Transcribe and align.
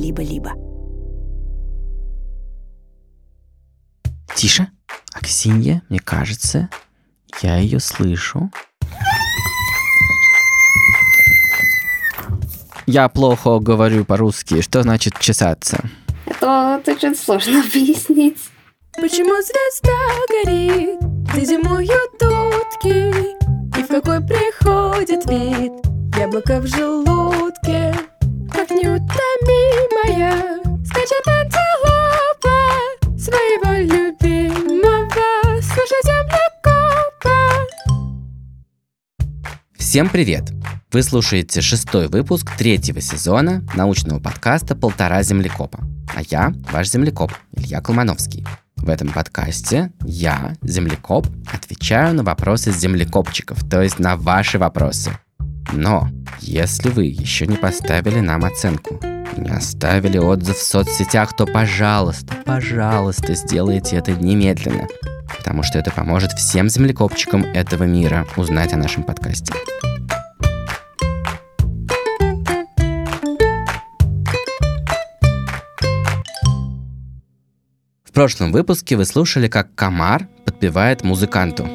либо-либо. 0.00 0.52
Тише. 4.34 4.68
Аксинья, 5.12 5.82
мне 5.88 5.98
кажется, 5.98 6.68
я 7.42 7.56
ее 7.56 7.80
слышу. 7.80 8.50
Я 12.86 13.08
плохо 13.08 13.58
говорю 13.58 14.04
по-русски. 14.04 14.62
Что 14.62 14.82
значит 14.82 15.18
чесаться? 15.18 15.84
Это 16.26 16.92
очень 16.92 17.14
сложно 17.14 17.60
объяснить. 17.64 18.38
Почему 18.94 19.34
звезда 19.42 19.98
горит, 20.28 21.00
где 21.32 21.44
зимуют 21.44 22.14
утки, 22.14 23.78
И 23.78 23.82
в 23.82 23.88
какой 23.88 24.20
приходит 24.20 25.24
вид 25.26 25.72
яблоко 26.18 26.60
в 26.60 26.66
желудке, 26.66 27.09
Всем 39.90 40.08
привет! 40.08 40.52
Вы 40.92 41.02
слушаете 41.02 41.60
шестой 41.60 42.06
выпуск 42.06 42.56
третьего 42.56 43.00
сезона 43.00 43.66
научного 43.74 44.20
подкаста 44.20 44.76
«Полтора 44.76 45.24
землекопа». 45.24 45.80
А 46.14 46.22
я 46.30 46.54
ваш 46.70 46.90
землекоп 46.90 47.32
Илья 47.56 47.80
Колмановский. 47.80 48.46
В 48.76 48.88
этом 48.88 49.08
подкасте 49.08 49.90
я, 50.04 50.54
землекоп, 50.62 51.26
отвечаю 51.52 52.14
на 52.14 52.22
вопросы 52.22 52.70
землекопчиков, 52.70 53.68
то 53.68 53.82
есть 53.82 53.98
на 53.98 54.14
ваши 54.14 54.60
вопросы. 54.60 55.10
Но 55.72 56.08
если 56.38 56.88
вы 56.90 57.06
еще 57.06 57.48
не 57.48 57.56
поставили 57.56 58.20
нам 58.20 58.44
оценку, 58.44 59.00
не 59.36 59.50
оставили 59.50 60.18
отзыв 60.18 60.56
в 60.56 60.62
соцсетях, 60.62 61.36
то, 61.36 61.46
пожалуйста, 61.46 62.34
пожалуйста, 62.44 63.34
сделайте 63.34 63.96
это 63.96 64.12
немедленно, 64.12 64.86
потому 65.38 65.62
что 65.62 65.78
это 65.78 65.90
поможет 65.90 66.32
всем 66.32 66.68
землекопчикам 66.68 67.44
этого 67.44 67.84
мира 67.84 68.26
узнать 68.36 68.72
о 68.72 68.76
нашем 68.76 69.02
подкасте. 69.02 69.52
В 78.04 78.12
прошлом 78.12 78.52
выпуске 78.52 78.96
вы 78.96 79.04
слушали, 79.04 79.48
как 79.48 79.74
комар 79.74 80.28
подпевает 80.44 81.04
музыканту. 81.04 81.68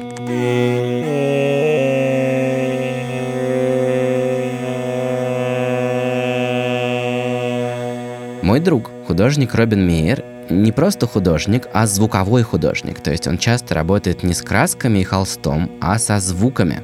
Мой 8.56 8.64
друг, 8.64 8.90
художник 9.06 9.54
Робин 9.54 9.86
Мейер, 9.86 10.24
не 10.48 10.72
просто 10.72 11.06
художник, 11.06 11.68
а 11.74 11.86
звуковой 11.86 12.42
художник. 12.42 13.00
То 13.00 13.10
есть 13.10 13.26
он 13.26 13.36
часто 13.36 13.74
работает 13.74 14.22
не 14.22 14.32
с 14.32 14.40
красками 14.40 15.00
и 15.00 15.04
холстом, 15.04 15.70
а 15.78 15.98
со 15.98 16.20
звуками. 16.20 16.82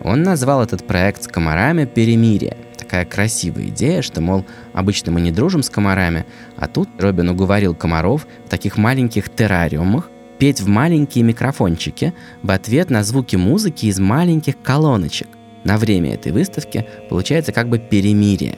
Он 0.00 0.22
назвал 0.22 0.62
этот 0.62 0.86
проект 0.86 1.24
с 1.24 1.28
комарами 1.28 1.84
«Перемирие». 1.84 2.56
Такая 2.78 3.04
красивая 3.04 3.64
идея, 3.64 4.00
что, 4.00 4.22
мол, 4.22 4.46
обычно 4.72 5.12
мы 5.12 5.20
не 5.20 5.30
дружим 5.30 5.62
с 5.62 5.68
комарами, 5.68 6.24
а 6.56 6.66
тут 6.68 6.88
Робин 6.98 7.28
уговорил 7.28 7.74
комаров 7.74 8.26
в 8.46 8.48
таких 8.48 8.78
маленьких 8.78 9.28
террариумах 9.28 10.08
петь 10.38 10.62
в 10.62 10.68
маленькие 10.68 11.22
микрофончики 11.22 12.14
в 12.42 12.50
ответ 12.50 12.88
на 12.88 13.04
звуки 13.04 13.36
музыки 13.36 13.84
из 13.84 14.00
маленьких 14.00 14.54
колоночек. 14.62 15.28
На 15.64 15.76
время 15.76 16.14
этой 16.14 16.32
выставки 16.32 16.86
получается 17.10 17.52
как 17.52 17.68
бы 17.68 17.78
перемирие. 17.78 18.56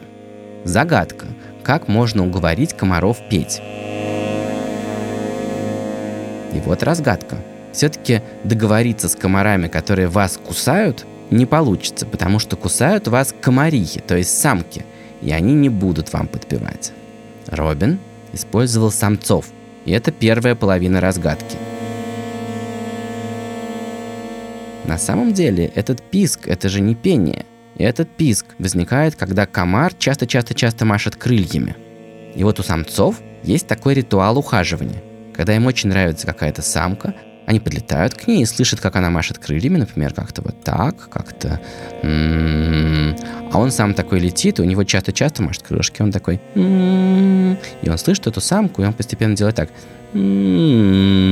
Загадка. 0.62 1.26
Как 1.62 1.86
можно 1.86 2.26
уговорить 2.26 2.74
комаров 2.74 3.18
петь? 3.30 3.60
И 6.52 6.60
вот 6.64 6.82
разгадка. 6.82 7.38
Все-таки 7.72 8.20
договориться 8.44 9.08
с 9.08 9.14
комарами, 9.14 9.68
которые 9.68 10.08
вас 10.08 10.36
кусают, 10.36 11.06
не 11.30 11.46
получится, 11.46 12.04
потому 12.04 12.38
что 12.38 12.56
кусают 12.56 13.08
вас 13.08 13.34
комарихи, 13.40 14.00
то 14.00 14.16
есть 14.16 14.38
самки, 14.38 14.84
и 15.22 15.30
они 15.32 15.54
не 15.54 15.70
будут 15.70 16.12
вам 16.12 16.26
подпевать. 16.26 16.92
Робин 17.46 17.98
использовал 18.32 18.90
самцов, 18.90 19.46
и 19.86 19.92
это 19.92 20.12
первая 20.12 20.54
половина 20.54 21.00
разгадки. 21.00 21.56
На 24.84 24.98
самом 24.98 25.32
деле 25.32 25.66
этот 25.74 26.02
писк– 26.02 26.40
это 26.48 26.68
же 26.68 26.80
не 26.80 26.94
пение. 26.94 27.46
Этот 27.78 28.08
писк 28.10 28.46
возникает, 28.58 29.16
когда 29.16 29.46
комар 29.46 29.94
часто-часто-часто 29.94 30.84
машет 30.84 31.16
крыльями. 31.16 31.74
И 32.34 32.44
вот 32.44 32.60
у 32.60 32.62
самцов 32.62 33.20
есть 33.42 33.66
такой 33.66 33.94
ритуал 33.94 34.38
ухаживания. 34.38 35.02
Когда 35.34 35.56
им 35.56 35.66
очень 35.66 35.88
нравится 35.88 36.26
какая-то 36.26 36.62
самка, 36.62 37.14
они 37.46 37.58
подлетают 37.58 38.14
к 38.14 38.28
ней 38.28 38.42
и 38.42 38.46
слышат, 38.46 38.80
как 38.80 38.94
она 38.96 39.10
машет 39.10 39.38
крыльями, 39.38 39.78
например, 39.78 40.14
как-то 40.14 40.42
вот 40.42 40.62
так, 40.62 41.08
как-то... 41.08 41.60
м-м-м. 42.02 43.16
А 43.52 43.58
он 43.58 43.72
сам 43.72 43.94
такой 43.94 44.20
летит, 44.20 44.58
и 44.58 44.62
у 44.62 44.64
него 44.64 44.84
часто-часто 44.84 45.42
машет 45.42 45.64
крылышки, 45.64 46.02
он 46.02 46.12
такой... 46.12 46.40
м-м-м. 46.54 47.58
И 47.82 47.88
он 47.88 47.98
слышит 47.98 48.28
эту 48.28 48.40
самку, 48.40 48.82
и 48.82 48.84
он 48.86 48.92
постепенно 48.92 49.34
делает 49.34 49.56
так... 49.56 49.70
м-м-м. 50.14 51.22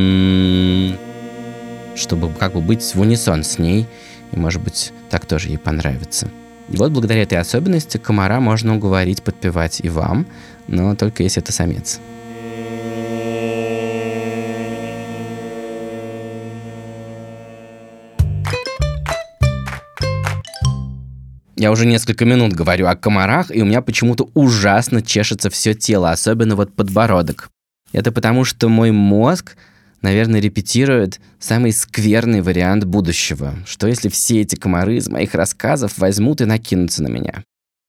Чтобы 1.95 2.31
как 2.33 2.55
бы 2.55 2.61
быть 2.61 2.83
в 2.95 3.01
унисон 3.01 3.45
с 3.45 3.59
ней, 3.59 3.87
и, 4.33 4.39
может 4.39 4.63
быть, 4.63 4.93
так 5.11 5.27
тоже 5.27 5.49
ей 5.49 5.59
понравится. 5.59 6.29
И 6.69 6.77
вот 6.77 6.93
благодаря 6.93 7.23
этой 7.23 7.39
особенности 7.39 7.99
комара 7.99 8.41
можно 8.41 8.77
уговорить 8.77 9.23
подпевать 9.23 9.81
и 9.83 9.89
вам, 9.89 10.27
но 10.69 10.95
только 10.95 11.23
если 11.23 11.43
это 11.43 11.53
самец. 11.53 12.01
Я 21.61 21.71
уже 21.71 21.85
несколько 21.85 22.25
минут 22.25 22.55
говорю 22.55 22.87
о 22.87 22.97
комарах, 22.97 23.55
и 23.55 23.61
у 23.61 23.67
меня 23.67 23.83
почему-то 23.83 24.31
ужасно 24.33 25.03
чешется 25.03 25.51
все 25.51 25.75
тело, 25.75 26.11
особенно 26.11 26.57
вот 26.57 26.75
подбородок. 26.75 27.51
Это 27.93 28.13
потому, 28.13 28.47
что 28.47 28.71
мой 28.71 28.93
мозг, 28.93 29.57
наверное, 30.03 30.41
репетирует 30.41 31.21
самый 31.39 31.73
скверный 31.73 32.43
вариант 32.43 32.85
будущего. 32.85 33.55
Что 33.67 33.87
если 33.87 34.09
все 34.09 34.41
эти 34.41 34.57
комары 34.57 34.97
из 34.97 35.09
моих 35.09 35.35
рассказов 35.35 35.99
возьмут 35.99 36.41
и 36.41 36.45
накинутся 36.45 37.03
на 37.03 37.09
меня? 37.09 37.45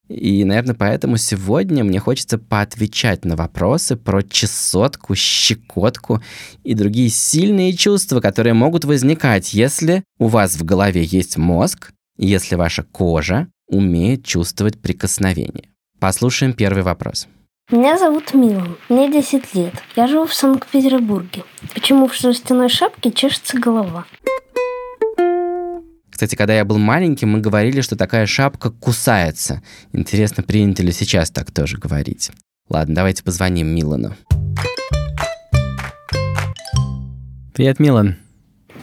И, 0.09 0.43
наверное, 0.43 0.75
поэтому 0.75 1.15
сегодня 1.15 1.83
мне 1.85 1.99
хочется 1.99 2.37
поотвечать 2.37 3.23
на 3.23 3.37
вопросы 3.37 3.95
про 3.95 4.21
чесотку, 4.21 5.15
щекотку 5.15 6.21
и 6.63 6.73
другие 6.73 7.09
сильные 7.09 7.73
чувства, 7.73 8.19
которые 8.19 8.53
могут 8.53 8.83
возникать, 8.83 9.53
если 9.53 10.03
у 10.19 10.27
вас 10.27 10.55
в 10.55 10.65
голове 10.65 11.03
есть 11.03 11.37
мозг, 11.37 11.91
если 12.17 12.55
ваша 12.55 12.83
кожа 12.83 13.47
умеет 13.69 14.25
чувствовать 14.25 14.81
прикосновение. 14.81 15.69
Послушаем 15.99 16.53
первый 16.53 16.83
вопрос. 16.83 17.27
Меня 17.71 17.97
зовут 17.97 18.33
Милан, 18.33 18.75
мне 18.89 19.09
10 19.09 19.55
лет. 19.55 19.73
Я 19.95 20.05
живу 20.05 20.25
в 20.25 20.33
Санкт-Петербурге. 20.33 21.45
Почему 21.73 22.09
в 22.09 22.13
шерстяной 22.13 22.67
шапке 22.67 23.13
чешется 23.13 23.57
голова? 23.57 24.05
Кстати, 26.09 26.35
когда 26.35 26.53
я 26.53 26.65
был 26.65 26.77
маленьким, 26.77 27.29
мы 27.29 27.39
говорили, 27.39 27.79
что 27.79 27.95
такая 27.95 28.25
шапка 28.25 28.71
кусается. 28.71 29.61
Интересно, 29.93 30.43
принято 30.43 30.83
ли 30.83 30.91
сейчас 30.91 31.31
так 31.31 31.51
тоже 31.51 31.77
говорить. 31.77 32.31
Ладно, 32.67 32.93
давайте 32.93 33.23
позвоним 33.23 33.67
Милану. 33.67 34.15
Привет, 37.53 37.79
Милан. 37.79 38.17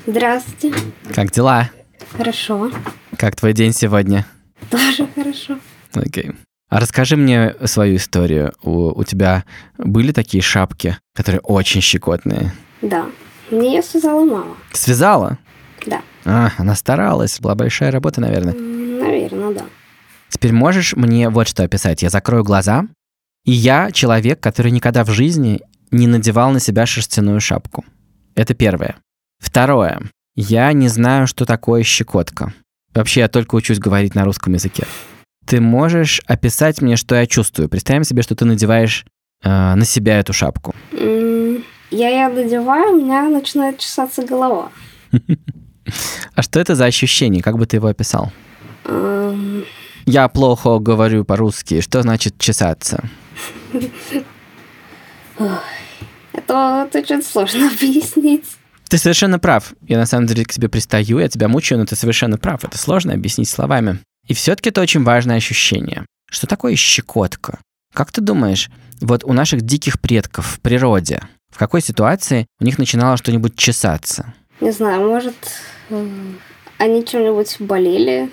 Здравствуйте. 0.06 0.78
Как 1.14 1.30
дела? 1.30 1.70
Хорошо. 2.16 2.70
Как 3.18 3.36
твой 3.36 3.52
день 3.52 3.74
сегодня? 3.74 4.24
Тоже 4.70 5.06
хорошо. 5.14 5.58
Окей. 5.92 6.32
А 6.68 6.80
расскажи 6.80 7.16
мне 7.16 7.54
свою 7.64 7.96
историю. 7.96 8.52
У, 8.62 8.88
у 8.88 9.04
тебя 9.04 9.44
были 9.78 10.12
такие 10.12 10.42
шапки, 10.42 10.98
которые 11.14 11.40
очень 11.40 11.80
щекотные? 11.80 12.52
Да. 12.82 13.06
Мне 13.50 13.76
ее 13.76 13.82
связала 13.82 14.24
мама. 14.24 14.56
Связала? 14.72 15.38
Да. 15.86 16.02
А, 16.24 16.50
она 16.58 16.74
старалась. 16.74 17.40
Была 17.40 17.54
большая 17.54 17.90
работа, 17.90 18.20
наверное. 18.20 18.52
Наверное, 18.52 19.54
да. 19.54 19.64
Теперь 20.28 20.52
можешь 20.52 20.94
мне 20.94 21.30
вот 21.30 21.48
что 21.48 21.62
описать? 21.64 22.02
Я 22.02 22.10
закрою 22.10 22.44
глаза, 22.44 22.84
и 23.44 23.52
я 23.52 23.90
человек, 23.90 24.40
который 24.40 24.70
никогда 24.70 25.04
в 25.04 25.10
жизни 25.10 25.62
не 25.90 26.06
надевал 26.06 26.50
на 26.50 26.60
себя 26.60 26.84
шерстяную 26.84 27.40
шапку. 27.40 27.84
Это 28.34 28.54
первое. 28.54 28.96
Второе. 29.38 30.02
Я 30.34 30.70
не 30.74 30.88
знаю, 30.88 31.26
что 31.26 31.46
такое 31.46 31.82
щекотка. 31.82 32.52
Вообще, 32.94 33.20
я 33.20 33.28
только 33.28 33.54
учусь 33.54 33.78
говорить 33.78 34.14
на 34.14 34.24
русском 34.24 34.52
языке. 34.52 34.84
Ты 35.48 35.60
можешь 35.60 36.20
описать 36.26 36.82
мне, 36.82 36.96
что 36.96 37.14
я 37.14 37.26
чувствую? 37.26 37.68
Представим 37.68 38.04
себе, 38.04 38.22
что 38.22 38.34
ты 38.34 38.44
надеваешь 38.44 39.06
э, 39.42 39.74
на 39.74 39.84
себя 39.84 40.18
эту 40.18 40.32
шапку. 40.32 40.74
Я 40.92 42.08
ее 42.10 42.28
надеваю, 42.28 42.92
у 42.92 43.00
меня 43.00 43.28
начинает 43.28 43.78
чесаться 43.78 44.22
голова. 44.24 44.70
А 46.34 46.42
что 46.42 46.60
это 46.60 46.74
за 46.74 46.84
ощущение? 46.84 47.42
Как 47.42 47.56
бы 47.56 47.64
ты 47.64 47.76
его 47.78 47.86
описал? 47.88 48.30
М, 48.84 49.64
Я 50.04 50.28
плохо 50.28 50.78
говорю 50.78 51.24
по-русски. 51.24 51.80
Что 51.80 52.02
значит 52.02 52.36
чесаться? 52.38 53.08
Это 56.34 56.88
очень 56.94 57.22
сложно 57.22 57.68
объяснить. 57.72 58.44
Ты 58.90 58.98
совершенно 58.98 59.38
прав. 59.38 59.72
Я 59.86 59.96
на 59.96 60.04
самом 60.04 60.26
деле 60.26 60.44
к 60.44 60.52
тебе 60.52 60.68
пристаю, 60.68 61.20
я 61.20 61.28
тебя 61.28 61.48
мучаю, 61.48 61.78
но 61.78 61.86
ты 61.86 61.96
совершенно 61.96 62.36
прав. 62.36 62.64
Это 62.64 62.76
сложно 62.76 63.14
объяснить 63.14 63.48
словами. 63.48 64.00
И 64.28 64.34
все-таки 64.34 64.68
это 64.70 64.80
очень 64.80 65.02
важное 65.02 65.36
ощущение. 65.36 66.04
Что 66.30 66.46
такое 66.46 66.76
щекотка? 66.76 67.58
Как 67.94 68.12
ты 68.12 68.20
думаешь, 68.20 68.70
вот 69.00 69.24
у 69.24 69.32
наших 69.32 69.62
диких 69.62 70.00
предков 70.00 70.46
в 70.46 70.60
природе, 70.60 71.22
в 71.50 71.58
какой 71.58 71.80
ситуации 71.80 72.46
у 72.60 72.64
них 72.64 72.78
начинало 72.78 73.16
что-нибудь 73.16 73.56
чесаться? 73.56 74.34
Не 74.60 74.70
знаю, 74.70 75.08
может, 75.08 75.34
м, 75.90 76.38
они 76.78 77.04
чем-нибудь 77.04 77.56
болели? 77.60 78.30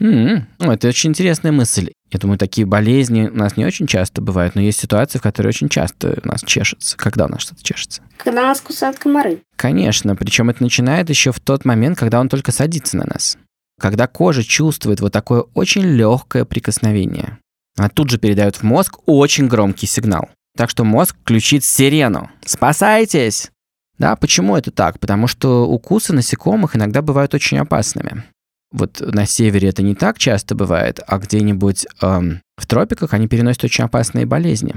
М, 0.00 0.46
Ну, 0.58 0.72
это 0.72 0.88
очень 0.88 1.10
интересная 1.10 1.52
мысль. 1.52 1.90
Я 2.12 2.18
думаю, 2.20 2.38
такие 2.38 2.66
болезни 2.66 3.22
у 3.28 3.34
нас 3.36 3.56
не 3.56 3.64
очень 3.64 3.86
часто 3.86 4.20
бывают, 4.20 4.54
но 4.54 4.60
есть 4.60 4.78
ситуации, 4.78 5.18
в 5.18 5.22
которые 5.22 5.50
очень 5.50 5.68
часто 5.68 6.20
у 6.22 6.28
нас 6.28 6.42
чешется. 6.44 6.96
Когда 6.96 7.24
у 7.26 7.28
нас 7.28 7.42
что-то 7.42 7.62
чешется? 7.64 8.02
Когда 8.18 8.42
нас 8.42 8.60
кусают 8.60 8.98
комары. 8.98 9.40
Конечно, 9.56 10.14
причем 10.14 10.50
это 10.50 10.62
начинает 10.62 11.10
еще 11.10 11.32
в 11.32 11.40
тот 11.40 11.64
момент, 11.64 11.98
когда 11.98 12.20
он 12.20 12.28
только 12.28 12.52
садится 12.52 12.96
на 12.96 13.04
нас. 13.06 13.36
Когда 13.80 14.06
кожа 14.06 14.44
чувствует 14.44 15.00
вот 15.00 15.12
такое 15.12 15.44
очень 15.54 15.82
легкое 15.82 16.44
прикосновение. 16.44 17.38
А 17.76 17.88
тут 17.88 18.10
же 18.10 18.18
передает 18.18 18.56
в 18.56 18.62
мозг 18.62 18.98
очень 19.06 19.48
громкий 19.48 19.86
сигнал. 19.86 20.28
Так 20.56 20.70
что 20.70 20.84
мозг 20.84 21.16
включит 21.20 21.64
сирену. 21.64 22.30
Спасайтесь! 22.44 23.50
Да, 23.98 24.16
почему 24.16 24.56
это 24.56 24.70
так? 24.70 25.00
Потому 25.00 25.26
что 25.26 25.68
укусы 25.68 26.12
насекомых 26.12 26.76
иногда 26.76 27.02
бывают 27.02 27.34
очень 27.34 27.58
опасными. 27.58 28.24
Вот 28.72 29.00
на 29.00 29.24
севере 29.26 29.68
это 29.68 29.82
не 29.82 29.94
так 29.94 30.18
часто 30.18 30.54
бывает, 30.54 30.98
а 31.06 31.18
где-нибудь 31.18 31.86
эм, 32.02 32.40
в 32.56 32.66
тропиках 32.66 33.14
они 33.14 33.28
переносят 33.28 33.64
очень 33.64 33.84
опасные 33.84 34.26
болезни. 34.26 34.74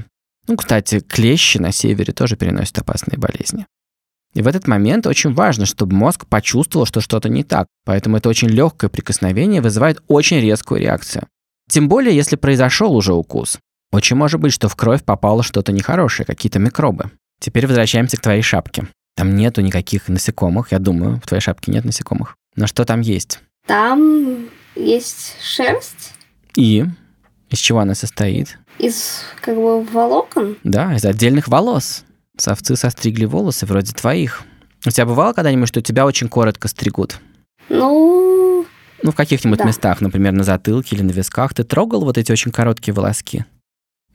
Ну, 0.48 0.56
кстати, 0.56 1.00
клещи 1.00 1.58
на 1.58 1.72
севере 1.72 2.14
тоже 2.14 2.36
переносят 2.36 2.78
опасные 2.78 3.18
болезни. 3.18 3.66
И 4.38 4.42
в 4.44 4.48
этот 4.48 4.68
момент 4.68 5.08
очень 5.08 5.34
важно, 5.34 5.66
чтобы 5.66 5.96
мозг 5.96 6.28
почувствовал, 6.28 6.86
что 6.86 7.02
что-то 7.02 7.28
не 7.28 7.44
так. 7.44 7.66
Поэтому 7.86 8.18
это 8.18 8.30
очень 8.30 8.50
легкое 8.50 8.88
прикосновение 8.88 9.62
вызывает 9.62 10.04
очень 10.08 10.40
резкую 10.40 10.80
реакцию. 10.80 11.26
Тем 11.68 11.90
более, 11.90 12.16
если 12.16 12.36
произошел 12.36 12.96
уже 12.96 13.16
укус. 13.16 13.58
Очень 13.92 14.16
может 14.16 14.40
быть, 14.40 14.54
что 14.54 14.70
в 14.70 14.76
кровь 14.76 15.04
попало 15.04 15.42
что-то 15.42 15.72
нехорошее, 15.72 16.28
какие-то 16.28 16.60
микробы. 16.60 17.10
Теперь 17.40 17.66
возвращаемся 17.66 18.18
к 18.18 18.22
твоей 18.22 18.44
шапке. 18.44 18.88
Там 19.16 19.34
нету 19.34 19.62
никаких 19.62 20.08
насекомых, 20.08 20.72
я 20.72 20.78
думаю, 20.78 21.20
в 21.20 21.28
твоей 21.28 21.42
шапке 21.42 21.72
нет 21.72 21.84
насекомых. 21.84 22.36
Но 22.56 22.68
что 22.68 22.86
там 22.86 23.02
есть? 23.02 23.40
Там 23.66 24.46
есть 24.76 25.36
шерсть 25.42 26.14
И 26.56 26.86
из 27.50 27.58
чего 27.58 27.80
она 27.80 27.96
состоит? 27.96 28.60
из 28.78 29.22
как 29.42 29.56
бы 29.56 29.84
волокон. 29.84 30.58
Да, 30.64 30.94
из 30.96 31.04
отдельных 31.06 31.48
волос. 31.48 32.04
Совцы 32.38 32.76
состригли 32.76 33.26
волосы 33.26 33.66
вроде 33.66 33.94
твоих. 33.94 34.44
У 34.86 34.90
тебя 34.92 35.06
бывало 35.06 35.34
когда-нибудь, 35.34 35.68
что 35.68 35.82
тебя 35.82 36.06
очень 36.06 36.30
коротко 36.30 36.68
стригут? 36.68 37.20
Ну, 37.70 38.66
Ну, 39.04 39.12
в 39.12 39.16
каких-нибудь 39.16 39.60
Да. 39.60 39.66
местах, 39.66 40.02
например, 40.02 40.34
на 40.34 40.44
затылке 40.44 40.96
или 40.96 41.04
на 41.04 41.12
висках. 41.12 41.54
Ты 41.54 41.64
трогал 41.64 42.04
вот 42.04 42.18
эти 42.18 42.32
очень 42.32 42.52
короткие 42.52 42.96
волоски? 42.96 43.46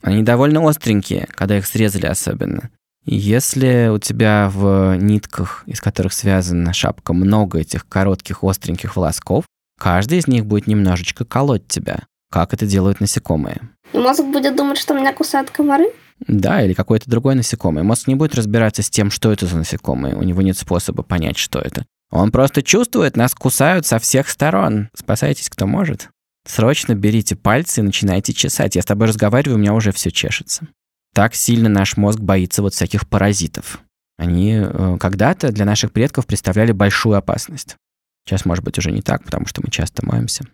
Они 0.01 0.23
довольно 0.23 0.67
остренькие, 0.67 1.27
когда 1.31 1.57
их 1.57 1.65
срезали 1.65 2.05
особенно. 2.05 2.69
И 3.05 3.15
если 3.15 3.89
у 3.93 3.97
тебя 3.99 4.49
в 4.53 4.95
нитках, 4.97 5.63
из 5.67 5.79
которых 5.79 6.11
связана 6.13 6.73
шапка, 6.73 7.13
много 7.13 7.59
этих 7.59 7.87
коротких 7.87 8.43
остреньких 8.43 8.95
волосков, 8.97 9.45
каждый 9.79 10.17
из 10.17 10.27
них 10.27 10.45
будет 10.45 10.67
немножечко 10.67 11.23
колоть 11.23 11.65
тебя, 11.67 11.99
как 12.29 12.53
это 12.53 12.65
делают 12.65 12.99
насекомые. 12.99 13.61
и 13.93 13.97
мозг 13.97 14.23
будет 14.23 14.55
думать, 14.57 14.77
что 14.77 14.93
меня 14.93 15.13
кусают 15.13 15.49
комары. 15.49 15.93
Да, 16.27 16.63
или 16.63 16.73
какое-то 16.73 17.09
другое 17.09 17.35
насекомое. 17.35 17.83
Мозг 17.83 18.07
не 18.07 18.15
будет 18.15 18.35
разбираться 18.35 18.81
с 18.81 18.89
тем, 18.89 19.11
что 19.11 19.31
это 19.31 19.45
за 19.45 19.57
насекомое. 19.57 20.15
У 20.15 20.23
него 20.23 20.41
нет 20.41 20.57
способа 20.57 21.03
понять, 21.03 21.37
что 21.37 21.59
это. 21.59 21.85
Он 22.11 22.31
просто 22.31 22.61
чувствует, 22.61 23.17
нас 23.17 23.33
кусают 23.33 23.85
со 23.85 23.99
всех 23.99 24.29
сторон. 24.29 24.89
Спасайтесь, 24.95 25.49
кто 25.49 25.65
может. 25.65 26.09
Срочно 26.47 26.93
берите 26.93 27.35
пальцы 27.35 27.79
и 27.79 27.83
начинайте 27.83 28.33
чесать. 28.33 28.75
Я 28.75 28.81
с 28.81 28.85
тобой 28.85 29.07
разговариваю, 29.07 29.55
у 29.57 29.59
меня 29.59 29.73
уже 29.73 29.91
все 29.91 30.11
чешется. 30.11 30.67
Так 31.13 31.35
сильно 31.35 31.69
наш 31.69 31.97
мозг 31.97 32.19
боится 32.19 32.61
вот 32.61 32.73
всяких 32.73 33.07
паразитов. 33.07 33.79
Они 34.17 34.53
э, 34.55 34.97
когда-то 34.99 35.51
для 35.51 35.65
наших 35.65 35.91
предков 35.91 36.27
представляли 36.27 36.71
большую 36.71 37.17
опасность. 37.17 37.77
Сейчас, 38.25 38.45
может 38.45 38.63
быть, 38.63 38.77
уже 38.77 38.91
не 38.91 39.01
так, 39.01 39.23
потому 39.23 39.47
что 39.47 39.61
мы 39.63 39.71
часто 39.71 40.05
моемся. 40.05 40.45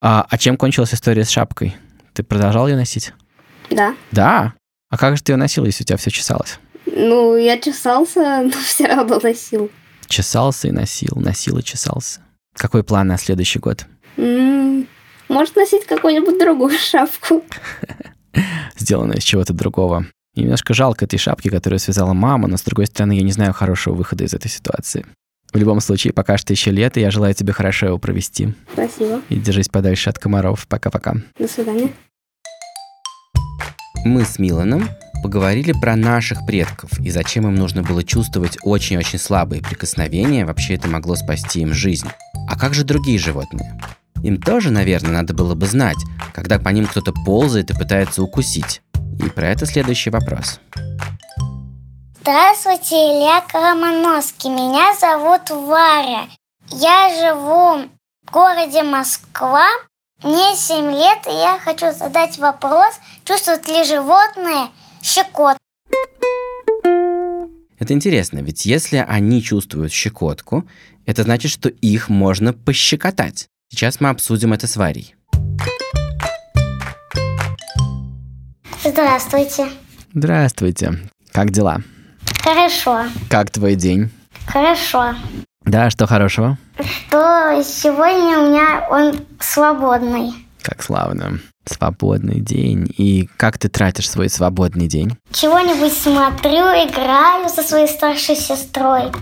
А, 0.00 0.26
а 0.28 0.38
чем 0.38 0.56
кончилась 0.56 0.94
история 0.94 1.24
с 1.24 1.30
шапкой? 1.30 1.76
Ты 2.14 2.22
продолжал 2.22 2.68
ее 2.68 2.76
носить? 2.76 3.12
Да. 3.70 3.94
Да. 4.12 4.54
А 4.90 4.96
как 4.96 5.16
же 5.16 5.22
ты 5.22 5.32
ее 5.32 5.36
носил, 5.36 5.64
если 5.64 5.84
у 5.84 5.86
тебя 5.86 5.96
все 5.96 6.10
чесалось? 6.10 6.58
Ну, 6.86 7.36
я 7.36 7.58
чесался, 7.58 8.42
но 8.44 8.50
все 8.50 8.86
равно 8.86 9.20
носил. 9.22 9.70
Чесался 10.06 10.68
и 10.68 10.70
носил, 10.70 11.16
носил 11.16 11.58
и 11.58 11.62
чесался. 11.62 12.20
Какой 12.54 12.82
план 12.82 13.08
на 13.08 13.18
следующий 13.18 13.58
год? 13.58 13.86
Может 15.28 15.56
носить 15.56 15.84
какую-нибудь 15.86 16.38
другую 16.38 16.76
шапку. 16.78 17.44
Сделано 18.76 19.12
из 19.14 19.24
чего-то 19.24 19.52
другого. 19.52 20.06
И 20.34 20.42
немножко 20.42 20.72
жалко 20.72 21.04
этой 21.04 21.18
шапки, 21.18 21.48
которую 21.48 21.78
связала 21.78 22.14
мама, 22.14 22.48
но 22.48 22.56
с 22.56 22.62
другой 22.62 22.86
стороны, 22.86 23.12
я 23.12 23.22
не 23.22 23.32
знаю 23.32 23.52
хорошего 23.52 23.94
выхода 23.94 24.24
из 24.24 24.32
этой 24.34 24.48
ситуации. 24.48 25.04
В 25.52 25.56
любом 25.56 25.80
случае, 25.80 26.12
пока 26.12 26.36
что 26.36 26.52
еще 26.52 26.70
лето, 26.70 27.00
я 27.00 27.10
желаю 27.10 27.34
тебе 27.34 27.52
хорошо 27.52 27.86
его 27.86 27.98
провести. 27.98 28.54
Спасибо. 28.72 29.22
И 29.30 29.36
держись 29.36 29.68
подальше 29.68 30.10
от 30.10 30.18
комаров. 30.18 30.66
Пока-пока. 30.68 31.14
До 31.38 31.48
свидания. 31.48 31.90
Мы 34.04 34.24
с 34.24 34.38
Миланом 34.38 34.88
поговорили 35.22 35.72
про 35.72 35.96
наших 35.96 36.46
предков 36.46 36.98
и 37.00 37.10
зачем 37.10 37.46
им 37.46 37.54
нужно 37.54 37.82
было 37.82 38.04
чувствовать 38.04 38.56
очень-очень 38.62 39.18
слабые 39.18 39.62
прикосновения, 39.62 40.46
вообще 40.46 40.74
это 40.74 40.88
могло 40.88 41.16
спасти 41.16 41.60
им 41.60 41.74
жизнь. 41.74 42.08
А 42.48 42.58
как 42.58 42.74
же 42.74 42.84
другие 42.84 43.18
животные? 43.18 43.78
Им 44.22 44.40
тоже, 44.40 44.70
наверное, 44.70 45.12
надо 45.12 45.34
было 45.34 45.54
бы 45.54 45.66
знать, 45.66 45.98
когда 46.32 46.58
по 46.58 46.68
ним 46.70 46.86
кто-то 46.86 47.12
ползает 47.12 47.70
и 47.70 47.74
пытается 47.74 48.22
укусить. 48.22 48.82
И 49.24 49.28
про 49.28 49.48
это 49.48 49.66
следующий 49.66 50.10
вопрос. 50.10 50.60
Здравствуйте, 52.20 52.94
Илья 52.94 53.42
Коломоновский. 53.48 54.50
Меня 54.50 54.94
зовут 55.00 55.50
Варя. 55.50 56.28
Я 56.70 57.08
живу 57.18 57.88
в 58.26 58.30
городе 58.30 58.82
Москва. 58.82 59.66
Мне 60.22 60.56
7 60.56 60.90
лет, 60.90 61.18
и 61.28 61.30
я 61.30 61.58
хочу 61.62 61.92
задать 61.92 62.38
вопрос, 62.38 62.94
чувствуют 63.24 63.68
ли 63.68 63.84
животные 63.84 64.68
щекот. 65.00 65.56
Это 67.78 67.92
интересно, 67.92 68.40
ведь 68.40 68.66
если 68.66 68.96
они 69.08 69.40
чувствуют 69.40 69.92
щекотку, 69.92 70.68
это 71.06 71.22
значит, 71.22 71.52
что 71.52 71.68
их 71.68 72.08
можно 72.08 72.52
пощекотать. 72.52 73.46
Сейчас 73.70 74.00
мы 74.00 74.08
обсудим 74.08 74.52
это 74.52 74.66
с 74.66 74.76
Варей. 74.76 75.14
Здравствуйте. 78.84 79.68
Здравствуйте. 80.12 80.98
Как 81.30 81.50
дела? 81.50 81.82
Хорошо, 82.42 83.04
Как 83.30 83.50
твой 83.50 83.76
день? 83.76 84.10
хорошо. 84.46 85.14
Да, 85.68 85.90
что 85.90 86.06
хорошего? 86.06 86.56
Что 86.78 87.62
сегодня 87.62 88.38
у 88.38 88.48
меня 88.48 88.86
он 88.90 89.20
свободный. 89.38 90.32
Как 90.62 90.82
славно. 90.82 91.40
Свободный 91.66 92.40
день. 92.40 92.90
И 92.96 93.28
как 93.36 93.58
ты 93.58 93.68
тратишь 93.68 94.08
свой 94.08 94.30
свободный 94.30 94.88
день? 94.88 95.18
Чего-нибудь 95.30 95.92
смотрю, 95.92 96.64
играю 96.88 97.50
со 97.50 97.62
своей 97.62 97.86
старшей 97.86 98.36
сестрой. 98.36 99.12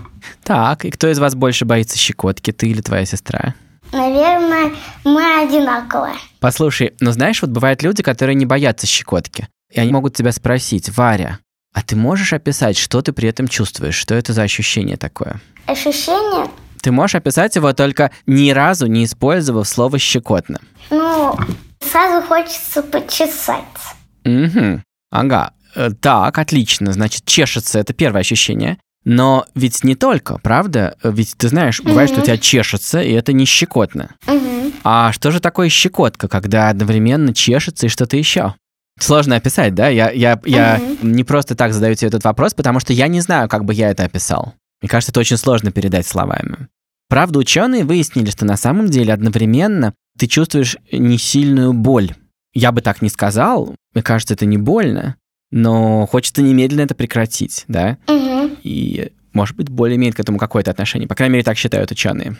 Так, 0.43 0.85
и 0.85 0.89
кто 0.89 1.09
из 1.09 1.19
вас 1.19 1.35
больше 1.35 1.65
боится 1.65 1.97
щекотки, 1.97 2.51
ты 2.51 2.69
или 2.69 2.79
твоя 2.79 3.05
сестра? 3.05 3.53
Наверное, 3.91 4.71
мы 5.03 5.41
одинаковые. 5.41 6.15
Послушай, 6.39 6.93
ну 7.01 7.11
знаешь, 7.11 7.41
вот 7.41 7.51
бывают 7.51 7.83
люди, 7.83 8.03
которые 8.03 8.35
не 8.35 8.45
боятся 8.45 8.87
щекотки. 8.87 9.49
И 9.69 9.81
они 9.81 9.91
могут 9.91 10.15
тебя 10.15 10.31
спросить, 10.31 10.95
Варя, 10.95 11.39
а 11.77 11.83
ты 11.83 11.95
можешь 11.95 12.33
описать, 12.33 12.75
что 12.75 13.03
ты 13.03 13.11
при 13.13 13.29
этом 13.29 13.47
чувствуешь? 13.47 13.93
Что 13.93 14.15
это 14.15 14.33
за 14.33 14.41
ощущение 14.41 14.97
такое? 14.97 15.39
Ощущение, 15.67 16.49
Ты 16.81 16.91
можешь 16.91 17.13
описать 17.13 17.55
его 17.55 17.71
только 17.73 18.09
ни 18.25 18.49
разу 18.49 18.87
не 18.87 19.05
использовав 19.05 19.67
слово 19.67 19.99
«щекотно». 19.99 20.59
ну, 20.89 21.37
сразу 21.79 22.25
хочется 22.25 22.81
почесать. 22.81 23.63
Угу. 24.25 24.81
Ага. 25.11 25.51
Э, 25.75 25.91
Так, 26.01 26.39
отлично. 26.39 26.93
Значит, 26.93 27.25
чешется 27.25 27.77
это 27.77 27.93
первое 27.93 28.21
ощущение. 28.21 28.79
Но 29.05 29.45
ведь 29.53 29.83
не 29.83 29.93
только, 29.93 30.39
правда? 30.39 30.97
Э, 31.03 31.11
Ведь 31.13 31.35
ты 31.37 31.47
знаешь, 31.49 31.79
бывает, 31.83 32.09
что 32.09 32.21
у 32.21 32.23
тебя 32.23 32.39
чешется, 32.39 33.03
и 33.03 33.11
это 33.11 33.33
не 33.33 33.45
щекотно. 33.45 34.15
Мгм. 34.25 34.73
А 34.83 35.11
что 35.11 35.29
же 35.29 35.39
такое 35.39 35.69
щекотка, 35.69 36.27
когда 36.27 36.69
одновременно 36.69 37.35
чешется 37.35 37.85
и 37.85 37.89
что-то 37.89 38.17
еще? 38.17 38.55
Сложно 38.99 39.35
описать, 39.35 39.75
да? 39.75 39.89
Я, 39.89 40.09
я, 40.11 40.39
я 40.45 40.81
не 41.01 41.23
просто 41.23 41.55
так 41.55 41.73
задаю 41.73 41.95
тебе 41.95 42.07
этот 42.07 42.23
вопрос, 42.23 42.53
потому 42.53 42.79
что 42.79 42.93
я 42.93 43.07
не 43.07 43.21
знаю, 43.21 43.47
как 43.47 43.63
бы 43.63 43.73
я 43.73 43.89
это 43.89 44.03
описал. 44.03 44.53
Мне 44.81 44.89
кажется, 44.89 45.11
это 45.11 45.19
очень 45.19 45.37
сложно 45.37 45.71
передать 45.71 46.07
словами. 46.07 46.67
Правда, 47.09 47.39
ученые 47.39 47.85
выяснили, 47.85 48.29
что 48.29 48.45
на 48.45 48.57
самом 48.57 48.87
деле 48.87 49.13
одновременно 49.13 49.93
ты 50.17 50.27
чувствуешь 50.27 50.77
не 50.91 51.17
сильную 51.17 51.73
боль. 51.73 52.13
Я 52.53 52.71
бы 52.71 52.81
так 52.81 53.01
не 53.01 53.09
сказал, 53.09 53.75
мне 53.93 54.03
кажется, 54.03 54.33
это 54.33 54.45
не 54.45 54.57
больно, 54.57 55.15
но 55.51 56.05
хочется 56.07 56.41
немедленно 56.41 56.81
это 56.81 56.95
прекратить, 56.95 57.65
да? 57.67 57.97
Угу. 58.07 58.57
И, 58.63 59.11
может 59.31 59.55
быть, 59.55 59.69
более 59.69 59.95
имеет 59.95 60.15
к 60.15 60.19
этому 60.19 60.37
какое-то 60.37 60.71
отношение. 60.71 61.07
По 61.07 61.15
крайней 61.15 61.33
мере, 61.33 61.43
так 61.43 61.57
считают 61.57 61.91
ученые. 61.91 62.35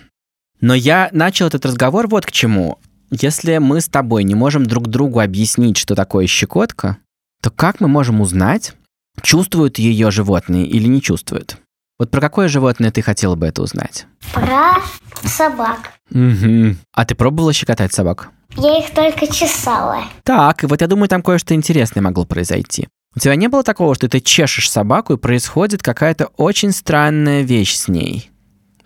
Но 0.60 0.74
я 0.74 1.10
начал 1.12 1.48
этот 1.48 1.66
разговор 1.66 2.08
вот 2.08 2.26
к 2.26 2.32
чему. 2.32 2.80
Если 3.10 3.58
мы 3.58 3.80
с 3.80 3.88
тобой 3.88 4.24
не 4.24 4.36
можем 4.36 4.66
друг 4.66 4.88
другу 4.88 5.20
объяснить, 5.20 5.78
что 5.78 5.96
такое 5.96 6.28
щекотка, 6.28 6.98
то 7.42 7.50
как 7.50 7.80
мы 7.80 7.88
можем 7.88 8.20
узнать, 8.20 8.74
чувствуют 9.22 9.80
ее 9.80 10.12
животные 10.12 10.66
или 10.66 10.88
не 10.88 11.02
чувствуют? 11.02 11.58
Вот 12.00 12.12
про 12.12 12.22
какое 12.22 12.48
животное 12.48 12.92
ты 12.92 13.02
хотела 13.02 13.36
бы 13.36 13.48
это 13.48 13.62
узнать? 13.62 14.06
Про 14.34 14.82
собак. 15.24 15.94
Угу. 16.12 16.76
А 16.94 17.06
ты 17.06 17.16
пробовала 17.16 17.54
щекотать 17.54 17.94
собак? 17.94 18.30
Я 18.56 18.80
их 18.80 18.94
только 18.94 19.28
чесала. 19.28 20.04
Так, 20.24 20.64
и 20.64 20.68
вот 20.68 20.82
я 20.82 20.88
думаю, 20.88 21.08
там 21.08 21.22
кое-что 21.22 21.54
интересное 21.54 22.02
могло 22.02 22.26
произойти. 22.26 22.88
У 23.16 23.20
тебя 23.20 23.36
не 23.36 23.48
было 23.48 23.64
такого, 23.64 23.96
что 23.96 24.08
ты 24.10 24.20
чешешь 24.20 24.70
собаку, 24.70 25.14
и 25.14 25.18
происходит 25.18 25.82
какая-то 25.82 26.28
очень 26.38 26.72
странная 26.72 27.42
вещь 27.42 27.76
с 27.76 27.88
ней? 27.88 28.30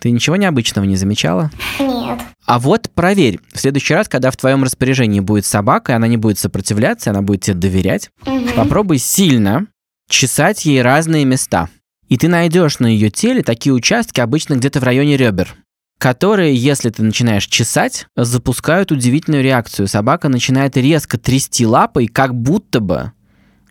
Ты 0.02 0.10
ничего 0.12 0.36
необычного 0.36 0.84
не 0.86 0.96
замечала? 0.96 1.52
Нет. 1.80 2.20
А 2.46 2.58
вот 2.60 2.90
проверь, 2.94 3.40
в 3.54 3.60
следующий 3.60 3.94
раз, 3.94 4.10
когда 4.10 4.32
в 4.32 4.36
твоем 4.36 4.64
распоряжении 4.64 5.20
будет 5.20 5.46
собака, 5.46 5.92
и 5.92 5.96
она 5.96 6.08
не 6.08 6.18
будет 6.18 6.40
сопротивляться, 6.40 7.12
она 7.12 7.22
будет 7.22 7.42
тебе 7.44 7.54
доверять, 7.56 8.10
Мгм. 8.26 8.48
попробуй 8.56 8.98
сильно 8.98 9.68
чесать 10.10 10.66
ей 10.66 10.82
разные 10.82 11.24
места. 11.24 11.70
И 12.10 12.18
ты 12.18 12.28
найдешь 12.28 12.80
на 12.80 12.88
ее 12.88 13.10
теле 13.12 13.44
такие 13.44 13.74
участки, 13.74 14.20
обычно 14.20 14.56
где-то 14.56 14.80
в 14.80 14.84
районе 14.84 15.16
ребер, 15.18 15.56
которые, 16.00 16.56
если 16.56 16.90
ты 16.90 17.04
начинаешь 17.04 17.46
чесать, 17.46 18.08
запускают 18.18 18.92
удивительную 18.92 19.44
реакцию. 19.44 19.88
Собака 19.88 20.28
начинает 20.30 20.76
резко 20.78 21.18
трясти 21.20 21.66
лапой, 21.66 22.08
как 22.08 22.34
будто 22.36 22.80
бы 22.80 23.12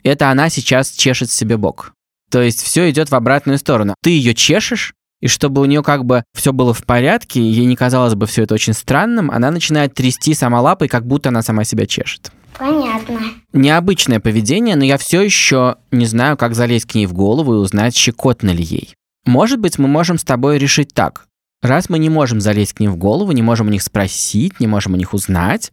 это 0.05 0.31
она 0.31 0.49
сейчас 0.49 0.93
чешет 0.93 1.31
себе 1.31 1.57
бок. 1.57 1.93
То 2.31 2.41
есть 2.41 2.63
все 2.63 2.89
идет 2.89 3.11
в 3.11 3.15
обратную 3.17 3.59
сторону. 3.59 3.95
Ты 4.03 4.11
ее 4.11 4.35
чешешь, 4.35 4.95
и 5.21 5.29
чтобы 5.29 5.61
у 5.61 5.67
нее 5.67 5.83
как 5.83 6.05
бы 6.05 6.25
все 6.35 6.53
было 6.53 6.73
в 6.73 6.85
порядке, 6.85 7.41
ей 7.41 7.67
не 7.67 7.77
казалось 7.77 8.15
бы 8.15 8.27
все 8.27 8.43
это 8.43 8.55
очень 8.55 8.73
странным, 8.73 9.31
она 9.31 9.51
начинает 9.51 9.95
трясти 9.95 10.35
сама 10.35 10.61
лапой, 10.61 10.89
как 10.89 11.07
будто 11.07 11.29
она 11.29 11.43
сама 11.43 11.65
себя 11.65 11.87
чешет. 11.87 12.33
Понятно. 12.59 13.19
Необычное 13.53 14.21
поведение, 14.21 14.77
но 14.77 14.85
я 14.85 14.99
все 14.99 15.23
еще 15.23 15.77
не 15.91 16.07
знаю, 16.07 16.37
как 16.37 16.55
залезть 16.55 16.87
к 16.87 16.95
ней 16.95 17.07
в 17.07 17.13
голову 17.13 17.55
и 17.55 17.59
узнать, 17.59 17.95
щекотно 17.95 18.51
ли 18.51 18.63
ей. 18.63 18.95
Может 19.27 19.61
быть, 19.61 19.79
мы 19.79 19.89
можем 19.89 20.19
с 20.19 20.25
тобой 20.25 20.59
решить 20.59 20.93
так. 20.93 21.27
Раз 21.63 21.91
мы 21.91 21.99
не 21.99 22.09
можем 22.09 22.41
залезть 22.41 22.75
к 22.75 22.81
ним 22.81 22.93
в 22.93 22.97
голову, 22.97 23.33
не 23.33 23.43
можем 23.43 23.67
у 23.67 23.71
них 23.71 23.83
спросить, 23.83 24.61
не 24.61 24.67
можем 24.67 24.95
у 24.95 24.97
них 24.97 25.13
узнать, 25.13 25.73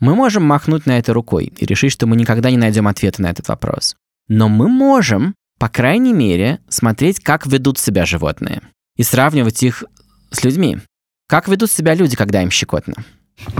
мы 0.00 0.14
можем 0.14 0.44
махнуть 0.44 0.86
на 0.86 0.98
это 0.98 1.12
рукой 1.12 1.52
и 1.56 1.66
решить, 1.66 1.92
что 1.92 2.06
мы 2.06 2.16
никогда 2.16 2.50
не 2.50 2.56
найдем 2.56 2.88
ответа 2.88 3.22
на 3.22 3.30
этот 3.30 3.48
вопрос. 3.48 3.96
Но 4.28 4.48
мы 4.48 4.68
можем, 4.68 5.34
по 5.58 5.68
крайней 5.68 6.12
мере, 6.12 6.60
смотреть, 6.68 7.20
как 7.20 7.46
ведут 7.46 7.78
себя 7.78 8.04
животные 8.04 8.62
и 8.98 9.02
сравнивать 9.02 9.62
их 9.62 9.84
с 10.30 10.44
людьми. 10.44 10.78
Как 11.26 11.48
ведут 11.48 11.70
себя 11.70 11.94
люди, 11.94 12.16
когда 12.16 12.42
им 12.42 12.50
щекотно? 12.50 12.94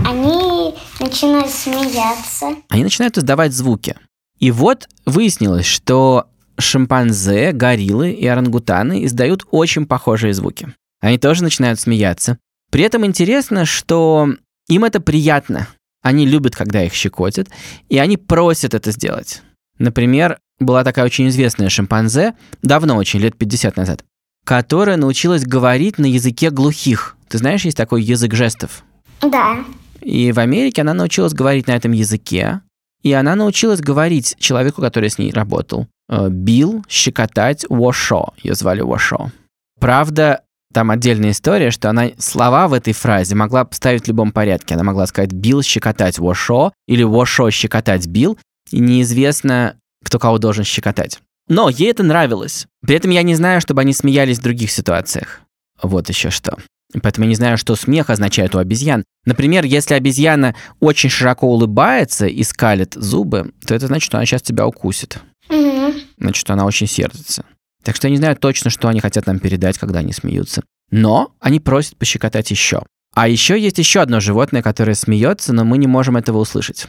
Они 0.05 0.75
начинают 0.99 1.49
смеяться. 1.49 2.55
они 2.69 2.83
начинают 2.83 3.17
издавать 3.17 3.53
звуки. 3.53 3.95
И 4.37 4.51
вот 4.51 4.87
выяснилось, 5.05 5.65
что 5.65 6.27
шимпанзе, 6.57 7.51
гориллы 7.53 8.11
и 8.11 8.27
орангутаны 8.27 9.05
издают 9.05 9.45
очень 9.51 9.85
похожие 9.85 10.33
звуки. 10.33 10.73
Они 10.99 11.17
тоже 11.17 11.43
начинают 11.43 11.79
смеяться. 11.79 12.37
При 12.71 12.83
этом 12.83 13.05
интересно, 13.05 13.65
что 13.65 14.29
им 14.67 14.83
это 14.83 14.99
приятно. 14.99 15.67
Они 16.01 16.25
любят, 16.25 16.55
когда 16.55 16.83
их 16.83 16.93
щекотят, 16.93 17.49
и 17.87 17.97
они 17.97 18.17
просят 18.17 18.73
это 18.73 18.91
сделать. 18.91 19.41
Например, 19.77 20.39
была 20.59 20.83
такая 20.83 21.05
очень 21.05 21.27
известная 21.29 21.69
шимпанзе, 21.69 22.35
давно 22.61 22.97
очень, 22.97 23.19
лет 23.19 23.37
50 23.37 23.77
назад, 23.77 24.03
которая 24.49 24.97
научилась 24.97 25.45
говорить 25.45 25.99
на 25.99 26.07
языке 26.07 26.49
глухих. 26.49 27.15
Ты 27.27 27.37
знаешь, 27.37 27.65
есть 27.65 27.77
такой 27.77 28.01
язык 28.01 28.33
жестов? 28.33 28.83
Да. 29.21 29.63
И 30.01 30.31
в 30.31 30.39
Америке 30.39 30.81
она 30.81 30.95
научилась 30.95 31.33
говорить 31.33 31.67
на 31.67 31.73
этом 31.73 31.91
языке. 31.91 32.61
И 33.03 33.13
она 33.13 33.35
научилась 33.35 33.79
говорить 33.79 34.35
человеку, 34.39 34.81
который 34.81 35.11
с 35.11 35.19
ней 35.19 35.31
работал. 35.31 35.85
э, 36.09 36.29
Бил, 36.31 36.83
щекотать, 36.89 37.63
вошо. 37.69 38.33
Ее 38.41 38.55
звали 38.55 38.81
Вошо. 38.81 39.31
Правда, 39.79 40.41
там 40.73 40.89
отдельная 40.89 41.29
история, 41.29 41.69
что 41.69 41.91
она 41.91 42.09
слова 42.17 42.67
в 42.67 42.73
этой 42.73 42.93
фразе 42.93 43.35
могла 43.35 43.67
ставить 43.69 44.05
в 44.05 44.07
любом 44.07 44.31
порядке. 44.31 44.73
Она 44.73 44.83
могла 44.83 45.05
сказать 45.05 45.31
«бил 45.31 45.61
щекотать 45.61 46.17
Вошо» 46.17 46.73
или 46.87 47.03
«Вошо 47.03 47.51
щекотать 47.51 48.07
бил», 48.07 48.39
и 48.71 48.79
неизвестно, 48.79 49.75
кто 50.03 50.17
кого 50.17 50.39
должен 50.39 50.63
щекотать. 50.63 51.19
Но 51.49 51.69
ей 51.69 51.91
это 51.91 52.03
нравилось. 52.03 52.67
При 52.81 52.95
этом 52.95 53.11
я 53.11 53.23
не 53.23 53.35
знаю, 53.35 53.59
чтобы 53.59 53.81
они 53.81 53.93
смеялись 53.93 54.39
в 54.39 54.43
других 54.43 54.71
ситуациях. 54.71 55.41
Вот 55.81 56.07
еще 56.07 56.29
что. 56.29 56.57
Поэтому 57.01 57.25
я 57.25 57.29
не 57.29 57.35
знаю, 57.35 57.57
что 57.57 57.75
смех 57.75 58.09
означает 58.09 58.55
у 58.55 58.59
обезьян. 58.59 59.03
Например, 59.25 59.63
если 59.63 59.93
обезьяна 59.93 60.55
очень 60.79 61.09
широко 61.09 61.47
улыбается 61.47 62.27
и 62.27 62.43
скалит 62.43 62.93
зубы, 62.95 63.51
то 63.65 63.75
это 63.75 63.87
значит, 63.87 64.05
что 64.05 64.17
она 64.17 64.25
сейчас 64.25 64.41
тебя 64.41 64.65
укусит. 64.65 65.19
Мгм. 65.49 65.93
Значит, 66.17 66.39
что 66.39 66.53
она 66.53 66.65
очень 66.65 66.87
сердится. 66.87 67.45
Так 67.83 67.95
что 67.95 68.07
я 68.07 68.11
не 68.11 68.17
знаю 68.17 68.35
точно, 68.35 68.69
что 68.69 68.87
они 68.87 68.99
хотят 68.99 69.25
нам 69.27 69.39
передать, 69.39 69.77
когда 69.77 69.99
они 69.99 70.13
смеются. 70.13 70.63
Но 70.91 71.33
они 71.39 71.59
просят 71.59 71.97
пощекотать 71.97 72.51
еще. 72.51 72.83
А 73.13 73.27
еще 73.27 73.59
есть 73.59 73.77
еще 73.77 74.01
одно 74.01 74.19
животное, 74.19 74.61
которое 74.61 74.95
смеется, 74.95 75.53
но 75.53 75.65
мы 75.65 75.77
не 75.77 75.87
можем 75.87 76.17
этого 76.17 76.37
услышать. 76.39 76.87